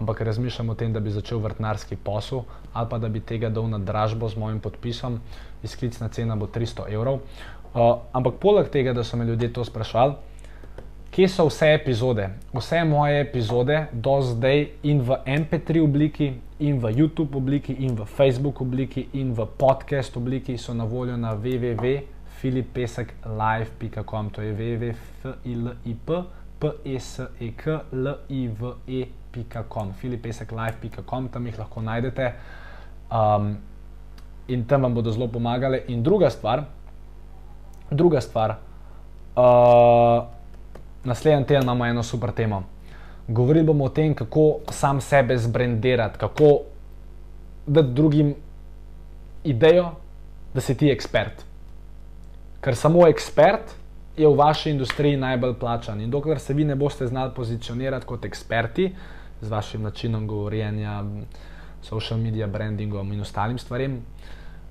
ampak 0.00 0.20
razmišljam 0.20 0.68
o 0.68 0.74
tem, 0.74 0.92
da 0.92 1.00
bi 1.00 1.10
začel 1.10 1.38
vrtnarski 1.38 1.96
posel 1.96 2.40
ali 2.72 2.88
pa 2.90 2.98
da 2.98 3.08
bi 3.08 3.20
tega 3.20 3.50
dal 3.50 3.68
na 3.68 3.78
dražbo 3.78 4.28
z 4.28 4.36
mojim 4.36 4.60
podpisom 4.60 5.20
izklicna 5.62 6.08
cena 6.08 6.36
bo 6.36 6.46
300 6.46 6.92
evrov. 6.92 7.18
Uh, 7.74 7.96
ampak 8.12 8.34
poleg 8.40 8.68
tega, 8.70 8.92
da 8.92 9.04
so 9.04 9.16
me 9.16 9.24
ljudje 9.24 9.52
to 9.52 9.64
sprašvali, 9.64 10.14
kje 11.10 11.28
so 11.28 11.46
vse 11.48 11.74
epizode? 11.74 12.28
Vse 12.54 12.84
moje 12.84 13.20
epizode 13.20 13.86
do 13.92 14.20
zdaj 14.22 14.66
in 14.82 15.02
v 15.02 15.16
MP3 15.26 15.84
obliki, 15.84 16.32
in 16.58 16.80
v 16.80 16.92
YouTube 16.96 17.36
obliki, 17.36 17.72
in 17.72 17.96
v 17.96 18.04
Facebook 18.04 18.60
obliki, 18.60 19.08
in 19.12 19.34
v 19.34 19.46
podcast 19.58 20.16
obliki 20.16 20.58
so 20.58 20.74
na 20.74 20.84
voljo 20.84 21.16
na 21.16 21.34
www.filipeseklive.com. 21.34 24.30
To 24.30 24.42
je 24.42 24.52
www.filipeseklive.com. 24.52 26.38
filipeseklive.com, 30.00 31.28
tam 31.28 31.46
jih 31.46 31.58
lahko 31.58 31.82
najdete. 31.82 32.32
Um, 33.10 33.56
in 34.48 34.64
tam 34.64 34.82
vam 34.82 34.94
bodo 34.94 35.12
zelo 35.12 35.28
pomagali. 35.28 35.82
In 35.88 36.02
druga 36.02 36.30
stvar, 36.30 36.64
druga 37.90 38.20
stvar, 38.20 38.56
uh, 39.36 40.24
naslednji 41.04 41.46
teden 41.46 41.62
imamo 41.62 41.86
eno 41.86 42.02
super 42.02 42.32
temo. 42.32 42.62
Govorili 43.28 43.66
bomo 43.66 43.84
o 43.84 43.88
tem, 43.88 44.14
kako 44.14 44.58
sam 44.70 45.00
sebe 45.00 45.38
zbrendirati, 45.38 46.18
kako 46.18 46.60
dati 47.66 47.88
drugim 47.88 48.34
idejo, 49.44 49.90
da 50.54 50.60
si 50.60 50.76
ti 50.76 50.90
ekspert. 50.90 51.44
Ker 52.60 52.76
samo 52.76 53.06
ekspert 53.08 53.74
je 54.16 54.26
v 54.26 54.34
vaši 54.34 54.70
industriji 54.70 55.16
najbolj 55.16 55.54
plačan. 55.60 56.00
In 56.00 56.10
dokler 56.10 56.40
se 56.40 56.54
vi 56.54 56.64
ne 56.64 56.74
boste 56.74 57.06
znali 57.06 57.34
pozicionirati 57.34 58.06
kot 58.06 58.24
eksperti 58.24 58.94
z 59.40 59.48
vašim 59.48 59.82
načinom 59.82 60.26
govorjenja, 60.26 61.04
social 61.82 62.20
media 62.20 62.46
brandingom 62.46 63.12
in 63.12 63.20
ostalim 63.20 63.58
stvarem, 63.58 64.00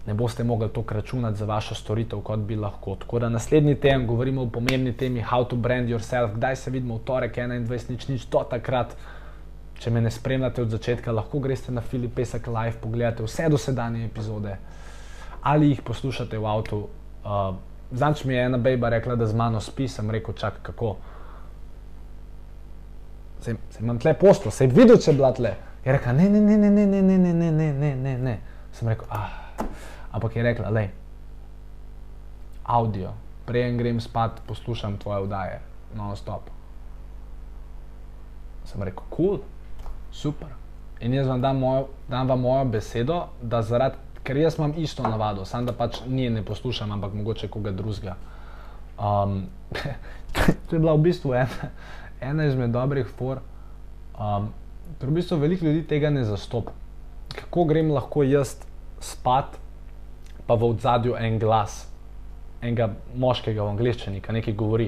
ne 0.07 0.13
boste 0.13 0.43
mogli 0.43 0.70
to 0.70 0.84
računati 0.89 1.38
za 1.38 1.45
vašo 1.45 1.76
storitev, 1.76 2.22
kot 2.22 2.39
bi 2.39 2.55
lahko. 2.55 2.95
Tako 2.95 3.20
da 3.20 3.30
naslednji 3.30 3.76
teden 3.76 4.07
govorimo 4.07 4.41
o 4.41 4.49
pomembni 4.49 4.93
temi 4.93 5.24
How 5.32 5.47
to 5.47 5.55
brand 5.55 5.89
yourself, 5.89 6.36
kdaj 6.36 6.55
se 6.55 6.72
vidimo 6.72 6.95
v 6.95 7.03
torek 7.05 7.38
21, 7.38 7.91
nič, 7.91 8.07
nič, 8.07 8.26
to 8.26 8.43
takrat. 8.49 8.95
Če 9.80 9.91
me 9.91 10.01
ne 10.01 10.11
spremljate 10.11 10.61
od 10.61 10.70
začetka, 10.70 11.11
lahko 11.11 11.39
greste 11.39 11.72
na 11.72 11.82
Filip 11.82 12.15
Pesek 12.15 12.47
Live, 12.47 12.80
pogledate 12.82 13.24
vse 13.24 13.49
dosedanje 13.49 14.05
epizode 14.05 14.57
ali 15.41 15.70
jih 15.70 15.82
poslušate 15.82 16.38
v 16.38 16.45
avtu. 16.45 16.78
Uh, 17.24 17.55
Zanč 17.91 18.24
mi 18.24 18.34
je 18.34 18.45
ena 18.45 18.57
bejba 18.57 18.89
rekla, 18.89 19.15
da 19.15 19.26
z 19.26 19.36
mano 19.36 19.59
spi, 19.63 19.88
sem 19.88 20.09
rekel, 20.11 20.34
čakaj, 20.36 20.59
kako. 20.63 20.95
Se, 23.42 23.56
imam 23.80 24.00
tle 24.00 24.14
postel, 24.18 24.52
se 24.52 24.66
je 24.66 24.74
videl, 24.74 24.98
če 24.98 25.12
je 25.12 25.18
bila 25.18 25.34
tle. 25.34 25.56
Je 25.86 25.94
rekla, 25.94 26.14
ne, 26.14 26.30
ne, 26.30 26.42
ne, 26.42 26.58
ne, 26.58 26.70
ne, 26.70 26.86
ne, 26.86 27.02
ne, 27.02 27.34
ne, 27.34 27.52
ne, 27.52 27.74
ne, 27.74 27.96
ne, 27.96 28.16
ne. 28.18 28.40
Sem 28.76 28.90
rekel, 28.90 29.08
ah 29.10 29.48
ampak 30.12 30.36
je 30.36 30.44
rekla, 30.44 30.80
je 30.80 30.92
audio, 32.66 33.14
prej 33.46 33.78
grem 33.78 34.02
spat, 34.02 34.42
poslušam 34.48 34.98
tvoje 34.98 35.24
vdaje, 35.24 35.62
non 35.96 36.16
stop. 36.16 36.50
Sem 38.66 38.84
rekel, 38.84 39.04
kul, 39.10 39.38
cool, 39.38 39.40
super. 40.12 40.50
In 41.00 41.14
jaz 41.14 41.28
vam 41.28 41.42
dam, 41.42 41.60
mojo, 41.60 41.88
dam 42.10 42.28
vam 42.28 42.42
mojo 42.42 42.66
besedo, 42.66 43.28
da 43.42 43.62
zaradi, 43.62 43.96
ker 44.24 44.38
jaz 44.38 44.58
imam 44.58 44.74
isto 44.76 45.04
navado, 45.04 45.46
samo 45.46 45.70
da 45.70 45.78
pač 45.78 46.02
ni 46.08 46.30
ne 46.30 46.44
poslušam, 46.44 46.92
ampak 46.92 47.14
mogoče 47.14 47.48
koga 47.48 47.72
drugega. 47.72 48.18
Um, 48.98 49.46
to 50.66 50.76
je 50.76 50.80
bila 50.80 50.98
v 50.98 51.06
bistvu 51.06 51.34
ena, 51.38 51.72
ena 52.22 52.45
izmed 52.45 52.72
dobrih 52.72 53.07
for. 53.18 53.41
Um, 54.18 54.49
ker 54.99 55.09
v 55.09 55.20
bistvu 55.20 55.38
veliko 55.38 55.65
ljudi 55.65 55.84
tega 55.88 56.09
ne 56.09 56.24
zastopa. 56.26 56.72
Kako 57.36 57.65
grem 57.70 57.91
lahko 57.91 58.24
jaz 58.24 58.55
spat, 58.99 59.57
pa 60.47 60.55
v 60.55 60.72
zadju 60.82 61.15
en 61.20 61.39
glas, 61.39 61.86
enega 62.61 62.89
moškega 63.15 63.61
v 63.61 63.74
angleščini, 63.76 64.22
ki 64.24 64.38
nekaj 64.39 64.55
govori. 64.57 64.88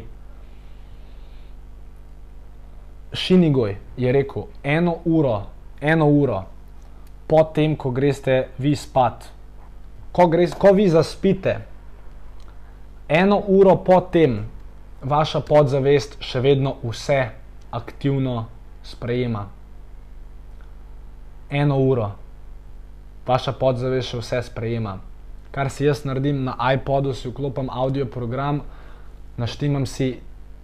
Šinigoj 3.13 3.75
je 3.97 4.13
rekel, 4.13 4.47
eno 4.63 4.99
uro, 5.05 5.35
eno 5.81 6.07
uro 6.09 6.43
po 7.29 7.43
tem, 7.53 7.75
ko 7.75 7.91
greste 7.91 8.47
vi 8.57 8.75
spat, 8.75 9.27
ko, 10.11 10.27
gres, 10.27 10.55
ko 10.57 10.71
vi 10.73 10.87
zaspite, 10.89 11.59
eno 13.09 13.37
uro 13.47 13.75
po 13.85 13.99
tem, 14.01 14.39
vaša 15.01 15.39
podzavest 15.39 16.17
še 16.19 16.39
vedno 16.39 16.75
vse 16.83 17.29
aktivno 17.71 18.45
sprejema. 18.83 19.45
Eno 21.49 21.77
uro, 21.79 22.11
vaša 23.27 23.53
podzavest 23.57 24.11
še 24.11 24.23
vse 24.23 24.41
sprejema. 24.51 24.99
Kar 25.51 25.69
si 25.69 25.85
jaz 25.85 26.03
naredim 26.05 26.43
na 26.45 26.55
iPodu, 26.73 27.13
si 27.13 27.29
vklopim 27.29 27.69
audio 27.69 28.05
program, 28.05 28.61
naštimam 29.37 29.85
si 29.85 30.19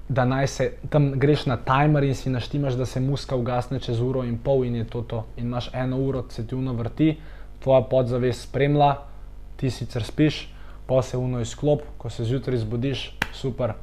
da 0.09 0.25
naj 0.25 0.47
se 0.47 0.71
tam 0.89 1.11
greš 1.19 1.45
na 1.45 1.57
timer 1.57 2.03
in 2.03 2.15
si 2.15 2.29
naštimaš, 2.29 2.73
da 2.73 2.85
se 2.85 2.99
muska 2.99 3.35
ugasne 3.35 3.79
čez 3.79 4.01
uro 4.01 4.23
in 4.23 4.37
pol 4.37 4.63
in 4.63 4.75
je 4.75 4.83
to 4.83 5.01
to. 5.01 5.25
In 5.37 5.45
imaš 5.45 5.69
eno 5.73 5.97
uro, 5.97 6.25
se 6.29 6.47
ti 6.47 6.55
uno 6.55 6.73
vrti, 6.73 7.17
tvoja 7.59 7.81
podzavest 7.81 8.41
spremlja, 8.41 8.95
ti 9.57 9.69
sicer 9.69 10.03
spiš, 10.03 10.49
pa 10.87 11.01
se 11.01 11.17
uno 11.17 11.41
izklop, 11.41 11.81
ko 11.97 12.09
se 12.09 12.23
zjutraj 12.23 12.57
zbudiš, 12.57 13.17
super, 13.33 13.73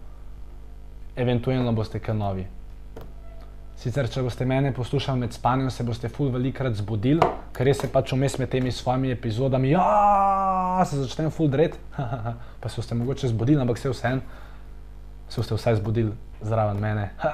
eventualno 1.17 1.73
boste 1.73 2.01
kaj 2.01 2.15
novi. 2.15 2.47
Sicer, 3.83 4.07
če 4.07 4.23
boste 4.23 4.47
mene 4.47 4.71
poslušali 4.73 5.25
med 5.25 5.33
spanjem, 5.35 5.71
se 5.71 5.85
boste 5.85 6.09
ful 6.09 6.31
velikrat 6.31 6.77
zbudili, 6.79 7.21
ker 7.53 7.67
res 7.67 7.81
se 7.83 7.91
pač 7.91 8.13
vmes 8.15 8.39
med 8.39 8.51
temi 8.53 8.71
svojimi 8.71 9.11
epizodami, 9.11 9.73
ja, 9.73 10.85
se 10.87 11.01
začnem 11.03 11.33
ful 11.35 11.51
dret, 11.51 11.75
pa 12.61 12.71
se 12.71 12.79
boste 12.79 12.95
mogoče 12.95 13.33
zbudili, 13.33 13.61
ampak 13.61 13.83
se 13.83 13.91
vseeno 13.91 14.23
se 15.33 15.43
ste 15.43 15.55
vsaj 15.55 15.77
zbudili 15.77 16.13
zraven 16.43 16.77
mene. 16.77 17.11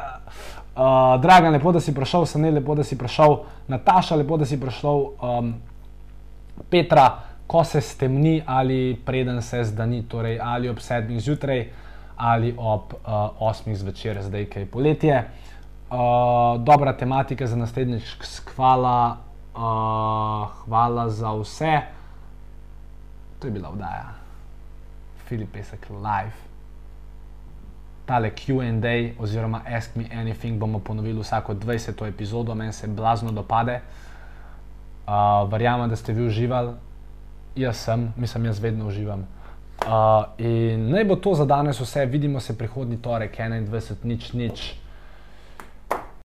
Uh, 0.79 1.21
Draga, 1.21 1.49
lepo, 1.51 1.73
da 1.75 1.81
si 1.81 1.91
prišel, 1.95 2.23
ne 2.39 2.53
lepo, 2.55 2.75
da 2.79 2.85
si 2.87 2.95
prišel, 2.99 3.33
Nataša, 3.67 4.15
lepo, 4.15 4.37
da 4.39 4.47
si 4.47 4.61
prišel, 4.61 5.01
um, 5.19 5.49
Petra, 6.71 7.09
ko 7.51 7.65
se 7.65 7.81
stemni 7.81 8.37
ali 8.47 8.95
preden 9.07 9.43
se 9.43 9.65
zdani, 9.65 10.05
torej 10.09 10.39
ali 10.39 10.71
ob 10.71 10.79
sedmih 10.79 11.19
zjutraj 11.21 11.65
ali 12.19 12.55
ob 12.59 12.93
uh, 12.93 13.31
osmih 13.41 13.79
zvečer, 13.79 14.23
zdaj 14.23 14.49
kaj 14.51 14.67
poletje. 14.67 15.23
Uh, 15.91 16.61
dobra 16.61 16.93
tematika 16.93 17.47
za 17.47 17.57
naslednjič, 17.57 18.17
hvala, 18.57 19.17
uh, 19.55 20.49
hvala 20.65 21.09
za 21.09 21.33
vse. 21.33 21.81
To 23.39 23.47
je 23.47 23.51
bila 23.51 23.71
vdaja. 23.71 24.13
Filip 25.29 25.53
Pesek 25.53 25.87
live 25.91 26.49
tale 28.09 28.31
QA 28.31 29.13
oziroma 29.19 29.61
Ask 29.77 29.97
Me 29.97 30.05
Anything 30.13 30.59
bomo 30.59 30.79
ponovili 30.79 31.21
vsako 31.21 31.55
20. 31.55 32.09
epizodo, 32.09 32.55
meni 32.55 32.73
se 32.73 32.89
blazno 32.89 33.33
dopade. 33.33 33.81
Uh, 35.07 35.51
verjamem, 35.53 35.91
da 35.91 35.97
ste 35.97 36.13
vi 36.13 36.27
uživali, 36.27 36.73
jaz 37.57 37.77
sem, 37.77 38.13
mislim, 38.17 38.45
jaz 38.45 38.59
vedno 38.61 38.87
uživam. 38.87 39.27
Uh, 39.87 40.25
in 40.39 40.91
naj 40.91 41.05
bo 41.05 41.17
to 41.17 41.35
za 41.35 41.45
danes 41.45 41.81
vse, 41.81 42.07
vidimo 42.07 42.41
se 42.41 42.59
prihodnji 42.59 42.99
torek, 43.03 43.39
21, 43.39 43.95
nič, 44.03 44.33
nič. 44.33 44.75